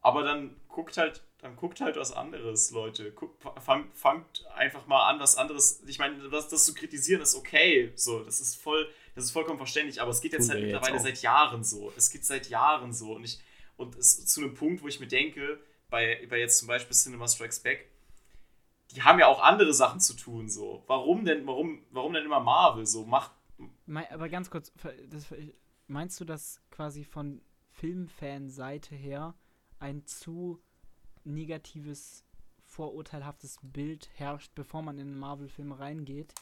[0.02, 3.12] aber dann guckt halt dann guckt halt was anderes, Leute.
[3.12, 5.84] Guckt, fangt, fangt einfach mal an, was anderes.
[5.86, 7.92] Ich meine, das, das zu kritisieren ist okay.
[7.96, 11.00] So, das ist voll, das ist vollkommen verständlich, aber es geht jetzt Tun halt mittlerweile
[11.00, 11.94] seit Jahren so.
[11.96, 13.16] Es geht seit Jahren so.
[13.16, 13.40] Und ich,
[13.78, 15.60] und es zu einem Punkt, wo ich mir denke,
[15.90, 17.90] bei, bei jetzt zum Beispiel Cinema Strikes Back,
[18.92, 20.84] die haben ja auch andere Sachen zu tun, so.
[20.88, 23.06] Warum denn, warum, warum denn immer Marvel so?
[23.06, 23.32] Macht.
[24.10, 24.72] Aber ganz kurz,
[25.10, 25.28] das,
[25.88, 29.36] meinst du, dass quasi von Filmfanseite her
[29.80, 30.62] ein zu
[31.24, 32.24] negatives,
[32.64, 36.34] vorurteilhaftes Bild herrscht, bevor man in einen Marvel-Film reingeht?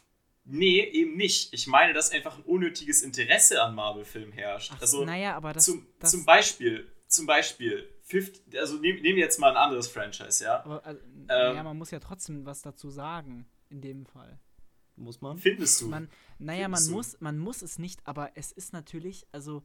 [0.44, 1.54] Nee, eben nicht.
[1.54, 4.72] Ich meine, dass einfach ein unnötiges Interesse an Marvel-Filmen herrscht.
[4.76, 9.18] Ach, also, naja, aber das, zum, das zum Beispiel, zum Beispiel, 50, also nehmen nehm
[9.18, 10.64] jetzt mal ein anderes Franchise, ja?
[10.64, 14.40] Aber, also, ähm, naja, man muss ja trotzdem was dazu sagen, in dem Fall.
[14.96, 15.38] Muss man?
[15.38, 15.88] Findest du?
[15.88, 19.64] Man, naja, man muss, man muss es nicht, aber es ist natürlich, also,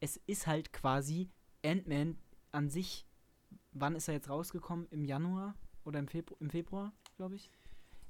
[0.00, 1.28] es ist halt quasi
[1.62, 2.18] Ant-Man
[2.50, 3.06] an sich
[3.72, 4.86] wann ist er jetzt rausgekommen?
[4.90, 5.54] Im Januar
[5.84, 7.50] oder im, Febru im Februar, glaube ich?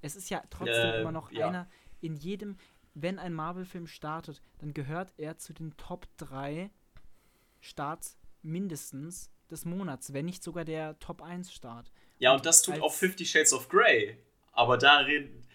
[0.01, 1.49] Es ist ja trotzdem äh, immer noch ja.
[1.49, 1.69] einer
[2.01, 2.57] in jedem,
[2.95, 6.71] wenn ein Marvel-Film startet, dann gehört er zu den Top 3
[7.61, 11.93] Starts mindestens des Monats, wenn nicht sogar der Top 1 Start.
[12.19, 14.19] Ja, und, und das tut auch Fifty Shades of Grey.
[14.53, 15.47] Aber da reden.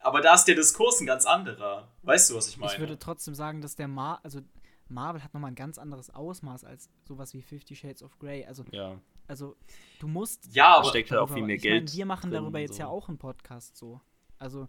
[0.00, 1.88] Aber da ist der Diskurs ein ganz anderer.
[2.02, 2.72] Weißt du, was ich meine?
[2.72, 4.40] Ich würde trotzdem sagen, dass der Mar also
[4.88, 8.44] Marvel hat nochmal ein ganz anderes Ausmaß als sowas wie Fifty Shades of Grey.
[8.46, 8.98] Also ja.
[9.28, 9.56] Also,
[10.00, 10.54] du musst.
[10.54, 11.84] Ja, aber steckt halt auch viel mehr ich Geld.
[11.84, 12.80] Mein, wir machen darüber jetzt so.
[12.80, 14.00] ja auch einen Podcast so.
[14.38, 14.68] Also,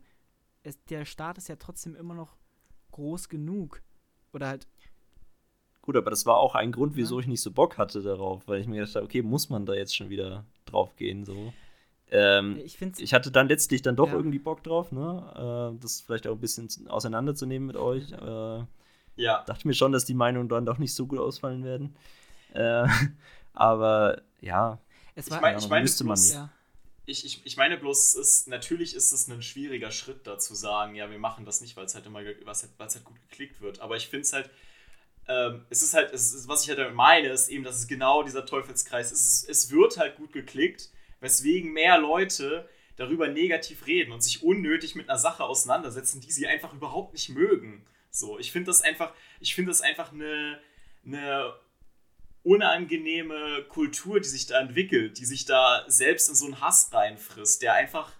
[0.63, 2.35] es, der Start ist ja trotzdem immer noch
[2.91, 3.81] groß genug.
[4.33, 4.67] Oder halt.
[5.81, 7.21] Gut, aber das war auch ein Grund, wieso ja.
[7.21, 9.73] ich nicht so Bock hatte darauf, weil ich mir gedacht habe, okay, muss man da
[9.73, 11.53] jetzt schon wieder drauf gehen, so.
[12.11, 14.15] Ähm, ich, ich, hatte dann letztlich dann doch ja.
[14.15, 15.73] irgendwie Bock drauf, ne?
[15.75, 18.11] Äh, das vielleicht auch ein bisschen auseinanderzunehmen mit euch.
[18.11, 18.63] Äh,
[19.15, 19.43] ja.
[19.45, 21.95] Dachte mir schon, dass die Meinungen dann doch nicht so gut ausfallen werden.
[22.53, 22.87] Äh,
[23.53, 24.79] aber ja,
[25.19, 26.33] es war, ich meine, ich mein, müsste man nicht.
[26.33, 26.49] Ja.
[27.05, 30.95] ich, ich, ich meine bloß, ist, natürlich ist es ein schwieriger Schritt da zu sagen,
[30.95, 33.81] ja, wir machen das nicht, weil es halt immer was halt, halt gut geklickt wird.
[33.81, 34.49] Aber ich finde es halt,
[35.29, 37.87] ähm, es ist halt, es ist, was ich halt damit meine, ist eben, dass es
[37.87, 39.21] genau dieser Teufelskreis ist.
[39.21, 44.95] Es, es wird halt gut geklickt, weswegen mehr Leute darüber negativ reden und sich unnötig
[44.95, 47.85] mit einer Sache auseinandersetzen, die sie einfach überhaupt nicht mögen.
[48.09, 50.59] So, ich finde das einfach, ich finde das einfach eine,
[51.05, 51.53] eine
[52.43, 57.61] unangenehme Kultur, die sich da entwickelt, die sich da selbst in so einen Hass reinfrisst,
[57.61, 58.11] der einfach,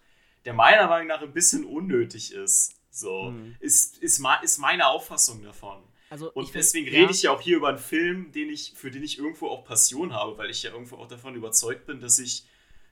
[0.46, 2.76] der meiner Meinung nach ein bisschen unnötig ist.
[2.92, 3.56] So, mhm.
[3.60, 5.89] ist, ist, ist meine Auffassung davon.
[6.10, 7.12] Also und deswegen find, rede ja.
[7.12, 10.14] ich ja auch hier über einen Film, den ich, für den ich irgendwo auch Passion
[10.14, 12.46] habe, weil ich ja irgendwo auch davon überzeugt bin, dass ich,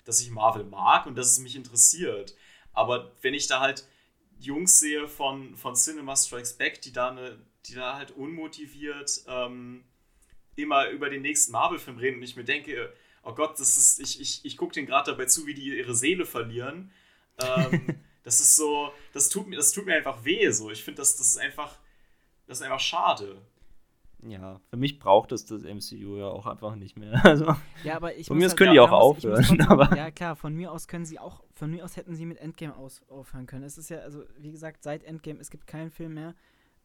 [0.05, 2.35] dass ich Marvel mag und dass es mich interessiert.
[2.73, 3.87] Aber wenn ich da halt
[4.39, 9.83] Jungs sehe von, von Cinema Strikes Back, die da, eine, die da halt unmotiviert ähm,
[10.55, 12.93] immer über den nächsten Marvel-Film reden und ich mir denke,
[13.23, 15.95] oh Gott, das ist, ich, ich, ich gucke denen gerade dabei zu, wie die ihre
[15.95, 16.91] Seele verlieren.
[17.39, 20.49] Ähm, das ist so, das tut mir, das tut mir einfach weh.
[20.51, 20.71] So.
[20.71, 21.77] Ich finde, das, das ist einfach,
[22.47, 23.41] das ist einfach schade.
[24.23, 27.21] Ja, für mich braucht es das MCU ja auch einfach nicht mehr.
[27.23, 29.43] Also, ja, aber ich von mir aus halt, können die auch aufhören.
[29.43, 32.25] Trotzdem, aber ja, klar, von mir aus können sie auch, von mir aus hätten sie
[32.25, 33.63] mit Endgame aus, aufhören können.
[33.63, 36.33] Es ist ja, also wie gesagt, seit Endgame, es gibt keinen Film mehr.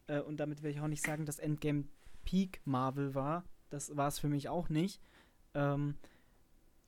[0.09, 1.85] Äh, und damit will ich auch nicht sagen, dass Endgame
[2.25, 3.45] Peak Marvel war.
[3.71, 5.01] Das war es für mich auch nicht.
[5.55, 5.95] Ähm,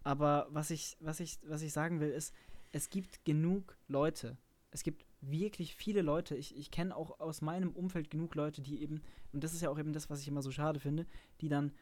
[0.02, 2.34] aber was ich, was, ich, was ich sagen will, ist,
[2.72, 4.36] es gibt genug Leute.
[4.70, 6.36] Es gibt wirklich viele Leute.
[6.36, 9.02] Ich, ich kenne auch aus meinem Umfeld genug Leute, die eben,
[9.32, 11.06] und das ist ja auch eben das, was ich immer so schade finde,
[11.40, 11.72] die dann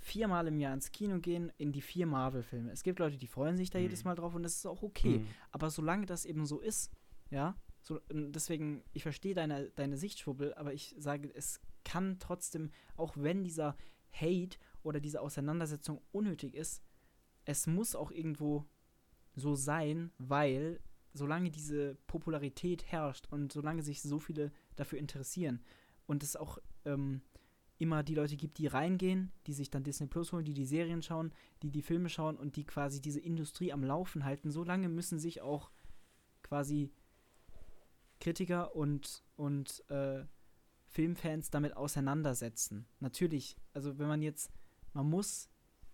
[0.00, 2.70] viermal im Jahr ins Kino gehen, in die vier Marvel-Filme.
[2.70, 3.84] Es gibt Leute, die freuen sich da mhm.
[3.84, 5.18] jedes Mal drauf und das ist auch okay.
[5.18, 5.26] Mhm.
[5.50, 6.90] Aber solange das eben so ist,
[7.30, 13.14] ja, so, deswegen, ich verstehe deine, deine Sichtschwubbel, aber ich sage, es kann trotzdem, auch
[13.16, 13.76] wenn dieser
[14.10, 16.82] Hate oder diese Auseinandersetzung unnötig ist,
[17.44, 18.64] es muss auch irgendwo
[19.34, 20.80] so sein, weil
[21.14, 25.62] solange diese Popularität herrscht und solange sich so viele dafür interessieren
[26.06, 27.22] und es auch ähm,
[27.78, 31.02] immer die Leute gibt, die reingehen, die sich dann Disney Plus holen, die die Serien
[31.02, 35.18] schauen, die die Filme schauen und die quasi diese Industrie am Laufen halten, solange müssen
[35.18, 35.70] sich auch
[36.42, 36.92] quasi
[38.20, 40.24] Kritiker und, und äh,
[40.86, 42.86] Filmfans damit auseinandersetzen.
[43.00, 44.52] Natürlich, also wenn man jetzt,
[44.92, 45.48] man muss,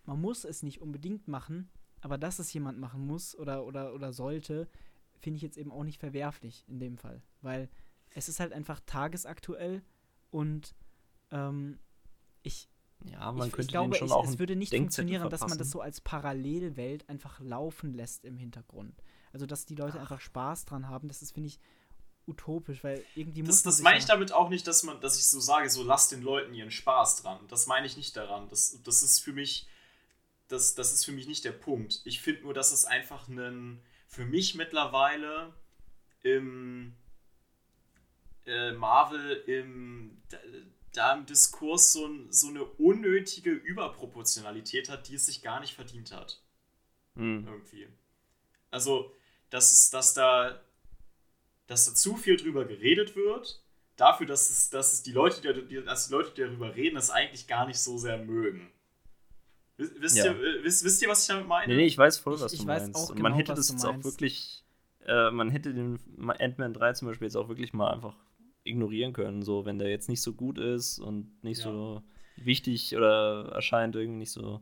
[0.05, 1.69] man muss es nicht unbedingt machen,
[2.01, 4.67] aber dass es jemand machen muss oder, oder, oder sollte,
[5.21, 7.21] finde ich jetzt eben auch nicht verwerflich in dem Fall.
[7.41, 7.69] Weil
[8.13, 9.81] es ist halt einfach tagesaktuell
[10.29, 10.75] und
[11.31, 11.79] ähm,
[12.43, 12.67] ich.
[13.05, 15.57] Ja, man ich, könnte ich glaube, schon ich, auch es würde nicht funktionieren, dass man
[15.57, 19.01] das so als Parallelwelt einfach laufen lässt im Hintergrund.
[19.33, 20.01] Also, dass die Leute Ach.
[20.01, 21.59] einfach Spaß dran haben, das ist, finde ich,
[22.27, 23.63] utopisch, weil irgendwie muss.
[23.63, 26.09] Das, das meine ich damit auch nicht, dass man, dass ich so sage, so lass
[26.09, 27.39] den Leuten ihren Spaß dran.
[27.47, 28.47] Das meine ich nicht daran.
[28.49, 29.67] Das, das ist für mich,
[30.47, 32.01] das, das ist für mich nicht der Punkt.
[32.05, 33.81] Ich finde nur, dass es einfach ein,
[34.11, 35.53] für mich mittlerweile
[36.21, 36.93] im
[38.45, 40.21] äh, Marvel im
[40.93, 46.11] da, im Diskurs so, so eine unnötige Überproportionalität hat, die es sich gar nicht verdient
[46.11, 46.41] hat.
[47.15, 47.47] Hm.
[47.47, 47.87] Irgendwie.
[48.71, 49.15] Also,
[49.49, 50.61] dass es, dass da
[51.67, 53.63] dass da zu viel drüber geredet wird,
[53.95, 57.09] dafür, dass es, dass es die Leute, die, dass die Leute, die darüber reden, das
[57.09, 58.69] eigentlich gar nicht so sehr mögen.
[59.99, 60.25] Wisst, ja.
[60.25, 61.67] ihr, wisst, wisst ihr, was ich damit meine?
[61.67, 62.95] Nee, nee ich weiß voll, was ich, du meinst.
[62.95, 64.63] Auch genau, man hätte das jetzt auch wirklich,
[65.05, 68.15] äh, man hätte den Ant-Man 3 zum Beispiel jetzt auch wirklich mal einfach
[68.63, 71.63] ignorieren können, so wenn der jetzt nicht so gut ist und nicht ja.
[71.63, 72.03] so
[72.35, 74.61] wichtig oder erscheint irgendwie nicht so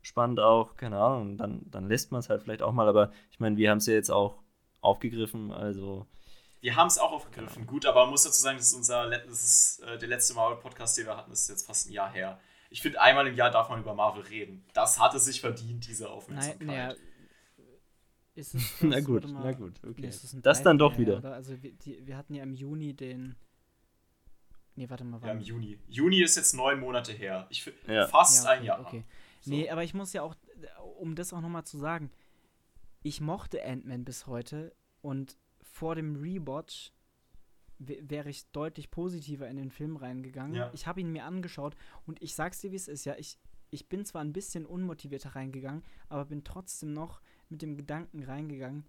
[0.00, 3.40] spannend auch, keine Ahnung, dann, dann lässt man es halt vielleicht auch mal, aber ich
[3.40, 4.42] meine, wir haben es ja jetzt auch
[4.80, 6.06] aufgegriffen, also
[6.64, 7.62] wir haben es auch aufgegriffen.
[7.62, 7.72] Genau.
[7.72, 10.96] Gut, aber man muss dazu sagen, das ist unser das ist, äh, der letzte Marvel-Podcast,
[10.96, 12.40] den wir hatten, das ist jetzt fast ein Jahr her.
[12.74, 14.64] Ich finde, einmal im Jahr darf man über Marvel reden.
[14.72, 16.66] Das hatte sich verdient, diese Aufmerksamkeit.
[16.66, 16.94] Nein, naja,
[18.34, 20.10] ist es das, na gut, na gut, okay.
[20.42, 21.18] Das dann doch wieder.
[21.18, 21.34] Oder?
[21.34, 23.36] Also wir, die, wir, hatten ja im Juni den.
[24.74, 25.20] Nee, warte mal.
[25.24, 25.78] Ja, im Juni.
[25.86, 27.46] Juni ist jetzt neun Monate her.
[27.48, 28.08] Ich ja.
[28.08, 28.80] fast ja, okay, ein Jahr.
[28.80, 29.04] Okay.
[29.42, 29.50] So.
[29.52, 30.34] Nee, aber ich muss ja auch,
[30.98, 32.10] um das auch nochmal zu sagen,
[33.04, 36.90] ich mochte Ant-Man bis heute und vor dem Rewatch
[37.78, 40.54] wäre ich deutlich positiver in den Film reingegangen.
[40.54, 40.70] Ja.
[40.72, 41.74] Ich habe ihn mir angeschaut
[42.06, 43.14] und ich sag's dir, wie es ist, ja.
[43.18, 43.38] Ich,
[43.70, 48.84] ich bin zwar ein bisschen unmotivierter reingegangen, aber bin trotzdem noch mit dem Gedanken reingegangen,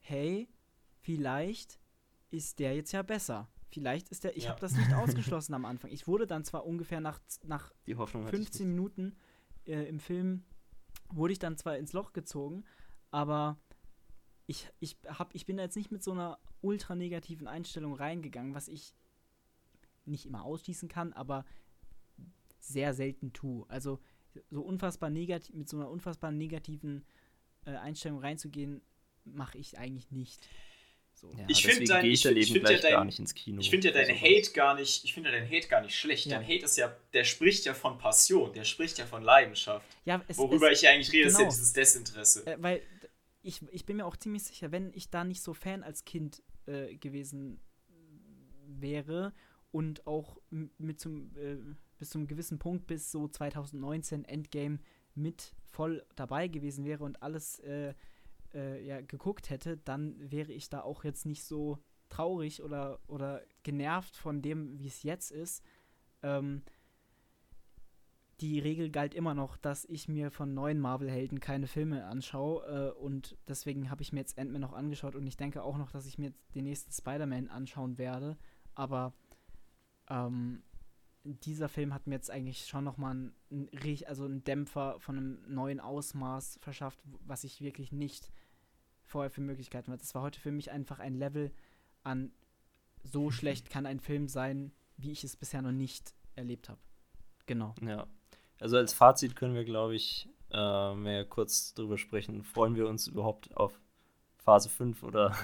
[0.00, 0.48] hey,
[1.00, 1.80] vielleicht
[2.30, 3.48] ist der jetzt ja besser.
[3.68, 4.50] Vielleicht ist der, ich ja.
[4.50, 5.90] habe das nicht ausgeschlossen am Anfang.
[5.90, 9.16] Ich wurde dann zwar ungefähr nach, nach 15 Minuten
[9.66, 10.44] äh, im Film,
[11.10, 12.64] wurde ich dann zwar ins Loch gezogen,
[13.10, 13.58] aber
[14.46, 18.54] ich, ich, hab, ich bin da jetzt nicht mit so einer ultra negativen Einstellung reingegangen,
[18.54, 18.94] was ich
[20.04, 21.44] nicht immer ausschließen kann, aber
[22.60, 23.68] sehr selten tue.
[23.68, 24.00] Also
[24.50, 27.04] so unfassbar negativ, mit so einer unfassbar negativen
[27.64, 28.82] äh, Einstellung reinzugehen,
[29.24, 30.48] mache ich eigentlich nicht.
[31.14, 31.32] So.
[31.32, 33.58] Ja, ich finde dein, ich, ich find ja dein, gar nicht ins Kino.
[33.60, 36.26] Ich finde ja dein Hate gar nicht, ich finde dein Hate gar nicht schlecht.
[36.26, 36.38] Ja.
[36.38, 39.86] Dein Hate ist ja, der spricht ja von Passion, der spricht ja von Leidenschaft.
[40.04, 41.28] Ja, es, Worüber es, ich eigentlich rede, genau.
[41.28, 41.50] ist ja genau.
[41.50, 42.46] dieses Desinteresse.
[42.46, 42.82] Äh, weil
[43.46, 46.42] ich, ich bin mir auch ziemlich sicher, wenn ich da nicht so Fan als Kind
[46.66, 47.60] äh, gewesen
[48.66, 49.32] wäre
[49.70, 51.56] und auch mit zum, äh,
[51.98, 54.80] bis zum gewissen Punkt bis so 2019 Endgame
[55.14, 57.94] mit voll dabei gewesen wäre und alles äh,
[58.52, 61.78] äh, ja, geguckt hätte, dann wäre ich da auch jetzt nicht so
[62.08, 65.62] traurig oder, oder genervt von dem, wie es jetzt ist.
[66.22, 66.62] Ähm,
[68.40, 73.00] die Regel galt immer noch, dass ich mir von neuen Marvel-Helden keine Filme anschaue äh,
[73.00, 76.06] und deswegen habe ich mir jetzt Ant-Man noch angeschaut und ich denke auch noch, dass
[76.06, 78.36] ich mir den nächsten Spider-Man anschauen werde,
[78.74, 79.14] aber
[80.08, 80.62] ähm,
[81.24, 85.42] dieser Film hat mir jetzt eigentlich schon nochmal einen, einen, also einen Dämpfer von einem
[85.48, 88.30] neuen Ausmaß verschafft, was ich wirklich nicht
[89.02, 90.02] vorher für Möglichkeiten hatte.
[90.02, 91.52] Das war heute für mich einfach ein Level
[92.02, 92.32] an
[93.02, 96.80] so schlecht kann ein Film sein, wie ich es bisher noch nicht erlebt habe.
[97.46, 97.74] Genau.
[97.80, 98.06] Ja.
[98.60, 102.42] Also als Fazit können wir, glaube ich, äh, mehr kurz drüber sprechen.
[102.42, 103.78] Freuen wir uns überhaupt auf
[104.38, 105.36] Phase 5 oder,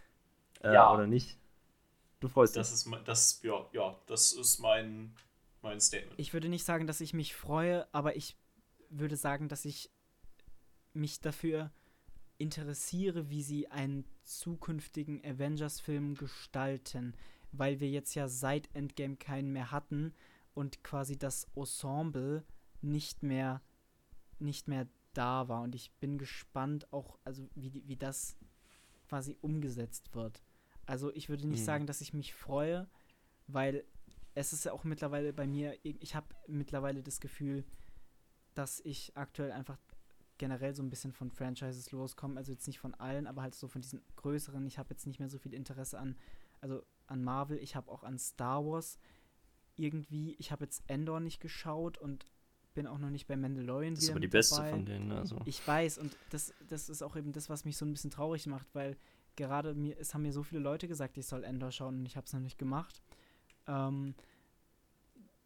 [0.62, 0.92] äh, ja.
[0.92, 1.38] oder nicht?
[2.20, 2.60] Du freust dich.
[2.60, 5.14] Das ist, das, ja, ja, das ist mein,
[5.62, 6.18] mein Statement.
[6.18, 8.36] Ich würde nicht sagen, dass ich mich freue, aber ich
[8.90, 9.90] würde sagen, dass ich
[10.92, 11.70] mich dafür
[12.36, 17.14] interessiere, wie sie einen zukünftigen Avengers-Film gestalten,
[17.52, 20.14] weil wir jetzt ja seit Endgame keinen mehr hatten
[20.54, 22.44] und quasi das Ensemble
[22.82, 23.62] nicht mehr
[24.38, 28.36] nicht mehr da war und ich bin gespannt auch also wie wie das
[29.08, 30.42] quasi umgesetzt wird.
[30.86, 31.64] Also ich würde nicht mhm.
[31.64, 32.88] sagen, dass ich mich freue,
[33.48, 33.84] weil
[34.34, 37.64] es ist ja auch mittlerweile bei mir ich habe mittlerweile das Gefühl,
[38.54, 39.78] dass ich aktuell einfach
[40.40, 42.38] generell so ein bisschen von Franchises loskommen.
[42.38, 44.66] Also jetzt nicht von allen, aber halt so von diesen größeren.
[44.66, 46.16] Ich habe jetzt nicht mehr so viel Interesse an,
[46.62, 47.58] also an Marvel.
[47.58, 48.98] Ich habe auch an Star Wars
[49.80, 50.34] irgendwie.
[50.38, 52.26] Ich habe jetzt Endor nicht geschaut und
[52.74, 53.94] bin auch noch nicht bei Mandalorian.
[53.94, 54.70] Das ist aber die beste dabei.
[54.70, 55.12] von denen.
[55.12, 55.40] Also.
[55.44, 58.46] Ich weiß und das, das ist auch eben das, was mich so ein bisschen traurig
[58.46, 58.96] macht, weil
[59.36, 62.16] gerade mir, es haben mir so viele Leute gesagt, ich soll Endor schauen und ich
[62.16, 63.02] habe es noch nicht gemacht.
[63.66, 64.14] Ähm,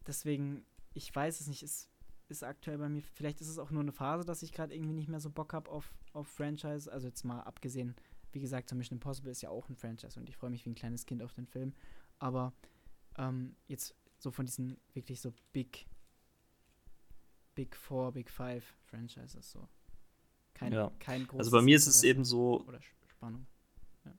[0.05, 1.63] deswegen, ich weiß es nicht.
[1.63, 1.89] Es
[2.27, 4.93] ist aktuell bei mir, vielleicht ist es auch nur eine Phase, dass ich gerade irgendwie
[4.93, 6.91] nicht mehr so Bock habe auf, auf Franchise.
[6.91, 7.95] Also jetzt mal abgesehen,
[8.31, 10.71] wie gesagt, so Mission Impossible ist ja auch ein Franchise und ich freue mich wie
[10.71, 11.73] ein kleines Kind auf den Film.
[12.19, 12.53] Aber
[13.17, 13.95] ähm, jetzt
[14.25, 15.85] so von diesen wirklich so Big,
[17.53, 19.67] Big Four, Big Five Franchises so.
[20.55, 20.91] Kein, ja.
[20.99, 23.45] kein großes Also bei mir ist es eben so, oder Spannung.
[24.03, 24.11] Ja.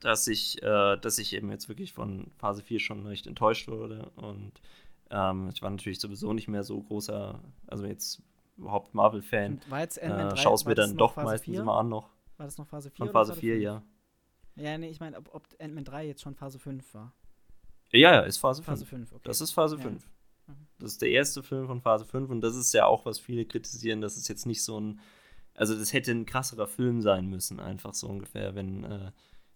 [0.00, 4.10] Dass ich, äh, dass ich eben jetzt wirklich von Phase 4 schon recht enttäuscht wurde
[4.16, 4.60] und
[5.10, 8.22] ähm, ich war natürlich sowieso nicht mehr so großer, also jetzt
[8.56, 9.60] überhaupt Marvel-Fan.
[9.70, 11.60] Äh, Schau es mir dann doch Phase meistens 4?
[11.60, 12.10] immer an noch.
[12.38, 13.06] War das noch Phase 4?
[13.06, 13.82] Von Phase 4, ja.
[14.56, 17.12] Ja, nee, ich meine, ob, ob Ant-Man 3 jetzt schon Phase 5 war.
[17.94, 18.66] Ja, ja, ist Phase 5.
[18.66, 19.20] Phase 5 okay.
[19.24, 19.82] Das ist Phase ja.
[19.82, 20.10] 5.
[20.46, 20.52] Mhm.
[20.78, 23.44] Das ist der erste Film von Phase 5 und das ist ja auch, was viele
[23.44, 25.00] kritisieren, dass es jetzt nicht so ein,
[25.54, 29.12] also das hätte ein krasserer Film sein müssen, einfach so ungefähr, wenn äh,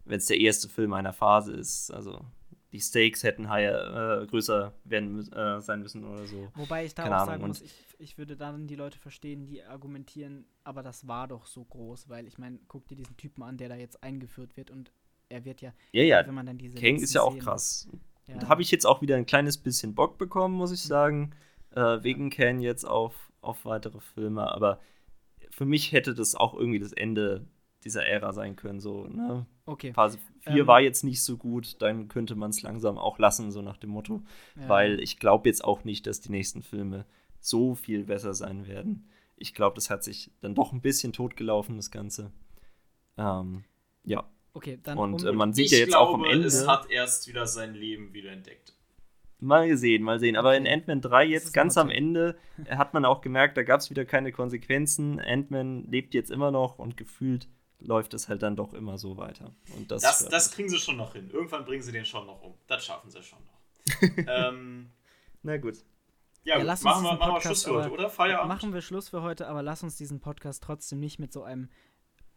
[0.06, 1.90] es der erste Film einer Phase ist.
[1.90, 2.24] Also
[2.72, 6.48] die Stakes hätten higher, äh, größer werden äh, sein müssen oder so.
[6.54, 9.62] Wobei ich da Keine auch sagen muss, ich, ich würde dann die Leute verstehen, die
[9.62, 13.56] argumentieren, aber das war doch so groß, weil ich meine, guck dir diesen Typen an,
[13.56, 14.92] der da jetzt eingeführt wird und
[15.30, 16.26] er wird ja, ja, ja.
[16.26, 17.88] wenn man dann diese Kang ist ja auch krass.
[18.28, 18.36] Ja.
[18.38, 21.32] Da habe ich jetzt auch wieder ein kleines bisschen Bock bekommen, muss ich sagen,
[21.70, 24.80] äh, wegen Kang jetzt auf, auf weitere Filme, aber
[25.50, 27.46] für mich hätte das auch irgendwie das Ende
[27.84, 29.46] dieser Ära sein können, so, ne?
[29.64, 29.92] Okay.
[29.92, 33.50] Phase 4 ähm, war jetzt nicht so gut, dann könnte man es langsam auch lassen,
[33.50, 34.22] so nach dem Motto.
[34.56, 34.68] Ja.
[34.68, 37.06] Weil ich glaube jetzt auch nicht, dass die nächsten Filme
[37.40, 39.08] so viel besser sein werden.
[39.36, 42.32] Ich glaube, das hat sich dann doch ein bisschen totgelaufen, das Ganze.
[43.16, 43.64] Ähm,
[44.04, 44.28] ja.
[44.58, 44.98] Okay, dann.
[44.98, 46.48] Und um, äh, man sieht ja jetzt glaube, auch am Ende.
[46.48, 48.74] Es hat erst wieder sein Leben wieder entdeckt.
[49.38, 50.34] Mal gesehen, mal sehen.
[50.34, 52.36] Aber in Ant-Man 3 jetzt ganz am Ende
[52.68, 55.20] hat man auch gemerkt, da gab es wieder keine Konsequenzen.
[55.20, 57.48] Ant-Man lebt jetzt immer noch und gefühlt
[57.78, 59.54] läuft es halt dann doch immer so weiter.
[59.76, 61.30] Und das, das, das, kriegen sie schon noch hin.
[61.30, 62.54] Irgendwann bringen sie den schon noch um.
[62.66, 64.26] Das schaffen sie schon noch.
[64.26, 64.90] ähm,
[65.44, 65.84] Na gut.
[66.42, 66.82] Ja, ja gut.
[66.82, 68.10] machen, wir, machen wir Schluss für heute, oder?
[68.10, 68.48] Feierabend.
[68.48, 71.68] Machen wir Schluss für heute, aber lass uns diesen Podcast trotzdem nicht mit so einem,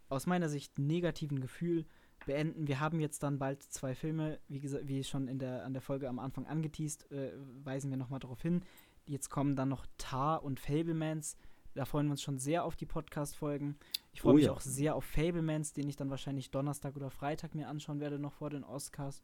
[0.07, 1.87] aus meiner Sicht, negativen Gefühl
[2.25, 2.67] beenden.
[2.67, 5.81] Wir haben jetzt dann bald zwei Filme, wie, gesagt, wie schon in der, an der
[5.81, 7.31] Folge am Anfang angeteased, äh,
[7.63, 8.61] weisen wir nochmal darauf hin.
[9.05, 11.37] Jetzt kommen dann noch Tar und Fablemans.
[11.73, 13.77] Da freuen wir uns schon sehr auf die Podcast-Folgen.
[14.11, 14.51] Ich freue oh, mich ja.
[14.51, 18.33] auch sehr auf Fablemans, den ich dann wahrscheinlich Donnerstag oder Freitag mir anschauen werde, noch
[18.33, 19.23] vor den Oscars.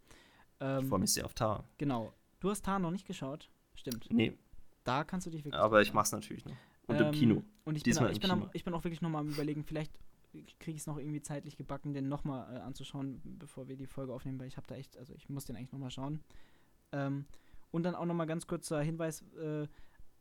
[0.59, 1.65] Ähm, ich freue mich sehr auf Tar.
[1.77, 2.13] Genau.
[2.39, 3.49] Du hast Tar noch nicht geschaut?
[3.75, 4.07] Stimmt.
[4.11, 4.37] Nee.
[4.83, 5.61] Da kannst du dich wirklich.
[5.61, 6.55] Aber ich mach's natürlich noch.
[6.87, 7.43] Und ähm, im Kino.
[7.65, 9.91] Und ich bin, auch, ich, bin am, ich bin, auch wirklich nochmal am Überlegen, vielleicht
[10.31, 14.13] kriege ich es noch irgendwie zeitlich gebacken, den nochmal äh, anzuschauen, bevor wir die Folge
[14.13, 16.21] aufnehmen, weil ich habe da echt, also ich muss den eigentlich nochmal schauen.
[16.91, 17.25] Ähm,
[17.71, 19.67] und dann auch nochmal ganz kurzer Hinweis äh,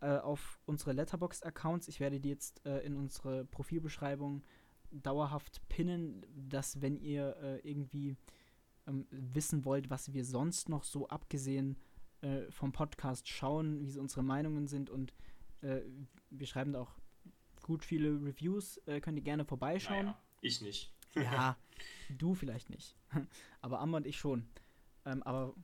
[0.01, 1.89] äh, auf unsere Letterbox-Accounts.
[1.89, 4.43] Ich werde die jetzt äh, in unsere Profilbeschreibung
[4.91, 8.17] dauerhaft pinnen, dass wenn ihr äh, irgendwie
[8.87, 11.77] ähm, wissen wollt, was wir sonst noch so abgesehen
[12.21, 15.13] äh, vom Podcast schauen, wie so unsere Meinungen sind und
[16.31, 16.95] wir schreiben da auch
[17.67, 20.07] gut viele Reviews, äh, könnt ihr gerne vorbeischauen.
[20.07, 20.95] Naja, ich nicht.
[21.15, 21.57] ja,
[22.09, 22.97] du vielleicht nicht.
[23.61, 24.49] aber Amber und ich schon.
[25.05, 25.55] Ähm, aber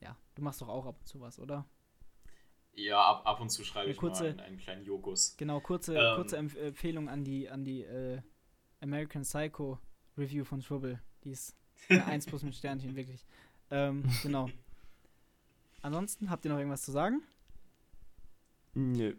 [0.00, 1.64] ja, du machst doch auch ab und zu was, oder?
[2.74, 5.36] Ja, ab, ab und zu schreibe ich kurze, mal einen, einen, kleinen Jokus.
[5.36, 8.20] Genau, kurze, ähm, kurze Empfehlung an die, an die äh,
[8.80, 9.78] American Psycho
[10.18, 11.00] Review von Trouble.
[11.24, 11.56] Die ist
[11.88, 13.24] eine 1 plus mit Sternchen, wirklich.
[13.70, 14.50] Ähm, genau.
[15.80, 17.22] Ansonsten, habt ihr noch irgendwas zu sagen?
[18.74, 19.14] Nö.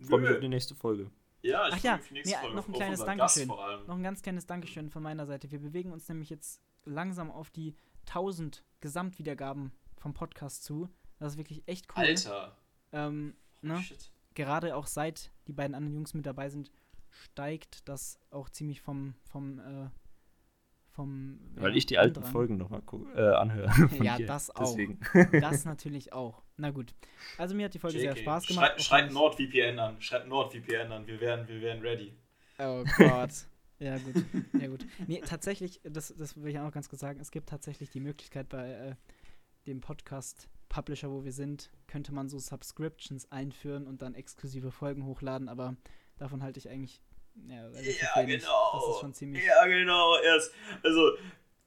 [0.00, 1.10] Freue mich auf die nächste Folge.
[1.48, 2.56] Ja, ich Ach ja, nee, Folge.
[2.56, 3.48] noch ein kleines Dankeschön.
[3.48, 5.50] Noch ein ganz kleines Dankeschön von meiner Seite.
[5.50, 7.74] Wir bewegen uns nämlich jetzt langsam auf die
[8.06, 10.90] 1000 Gesamtwiedergaben vom Podcast zu.
[11.18, 12.04] Das ist wirklich echt cool.
[12.04, 12.56] Alter.
[12.92, 13.80] Ähm, ne?
[13.80, 14.12] Shit.
[14.34, 16.70] Gerade auch seit die beiden anderen Jungs mit dabei sind,
[17.10, 19.88] steigt das auch ziemlich vom, vom, äh,
[20.98, 22.82] vom Weil ich die alten Folgen nochmal
[23.14, 23.70] äh, anhöre.
[24.02, 24.26] ja, dir.
[24.26, 24.74] das auch.
[24.74, 24.98] Deswegen.
[25.40, 26.42] Das natürlich auch.
[26.56, 26.92] Na gut.
[27.36, 28.02] Also mir hat die Folge JK.
[28.02, 28.66] sehr Spaß gemacht.
[28.82, 30.00] Schreit, schreit NordVPN an.
[30.00, 31.06] Schreibt NordVPN an.
[31.06, 32.16] Wir werden, wir werden ready.
[32.58, 33.30] Oh Gott.
[33.80, 34.24] Ja, gut.
[34.60, 34.84] Ja, gut.
[35.06, 38.00] Nee, tatsächlich, das, das will ich auch noch ganz kurz sagen, es gibt tatsächlich die
[38.00, 38.94] Möglichkeit bei äh,
[39.68, 45.06] dem Podcast Publisher, wo wir sind, könnte man so Subscriptions einführen und dann exklusive Folgen
[45.06, 45.76] hochladen, aber
[46.16, 47.00] davon halte ich eigentlich
[47.48, 47.68] ja,
[48.16, 48.72] ja genau.
[48.74, 49.44] Das ist schon ziemlich.
[49.44, 50.16] Ja, genau.
[50.18, 51.12] Erst, also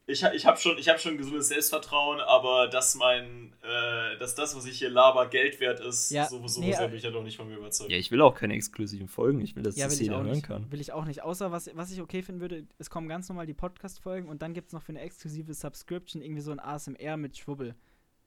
[0.06, 4.66] ich, ich habe schon, hab schon gesundes Selbstvertrauen, aber dass mein, äh, dass das, was
[4.66, 7.48] ich hier laber, Geld wert ist, ja, sowieso nee, sehr mich ja doch nicht von
[7.48, 7.90] mir überzeugt.
[7.90, 9.40] Ja, ich will auch keine exklusiven Folgen.
[9.40, 10.44] Ich will, dass ja, das jeder hören nicht.
[10.44, 10.70] kann.
[10.72, 11.22] Will ich auch nicht.
[11.22, 14.54] Außer was, was ich okay finden würde, es kommen ganz normal die Podcast-Folgen und dann
[14.54, 17.76] gibt es noch für eine exklusive Subscription irgendwie so ein ASMR mit Schwubbel.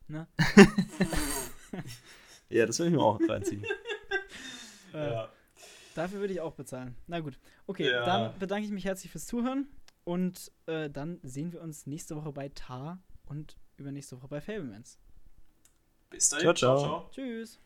[0.08, 0.28] Ne?
[2.50, 3.66] ja, das will ich mir auch reinziehen.
[4.94, 5.30] Äh, ja.
[5.96, 6.96] Dafür würde ich auch bezahlen.
[7.08, 7.40] Na gut.
[7.68, 8.06] Okay, ja.
[8.06, 9.68] dann bedanke ich mich herzlich fürs Zuhören
[10.04, 15.00] und äh, dann sehen wir uns nächste Woche bei Tar und übernächste Woche bei Fablemans.
[16.10, 16.44] Bis dahin.
[16.44, 16.54] ciao.
[16.54, 16.78] ciao.
[16.80, 17.10] ciao.
[17.12, 17.60] Tschüss.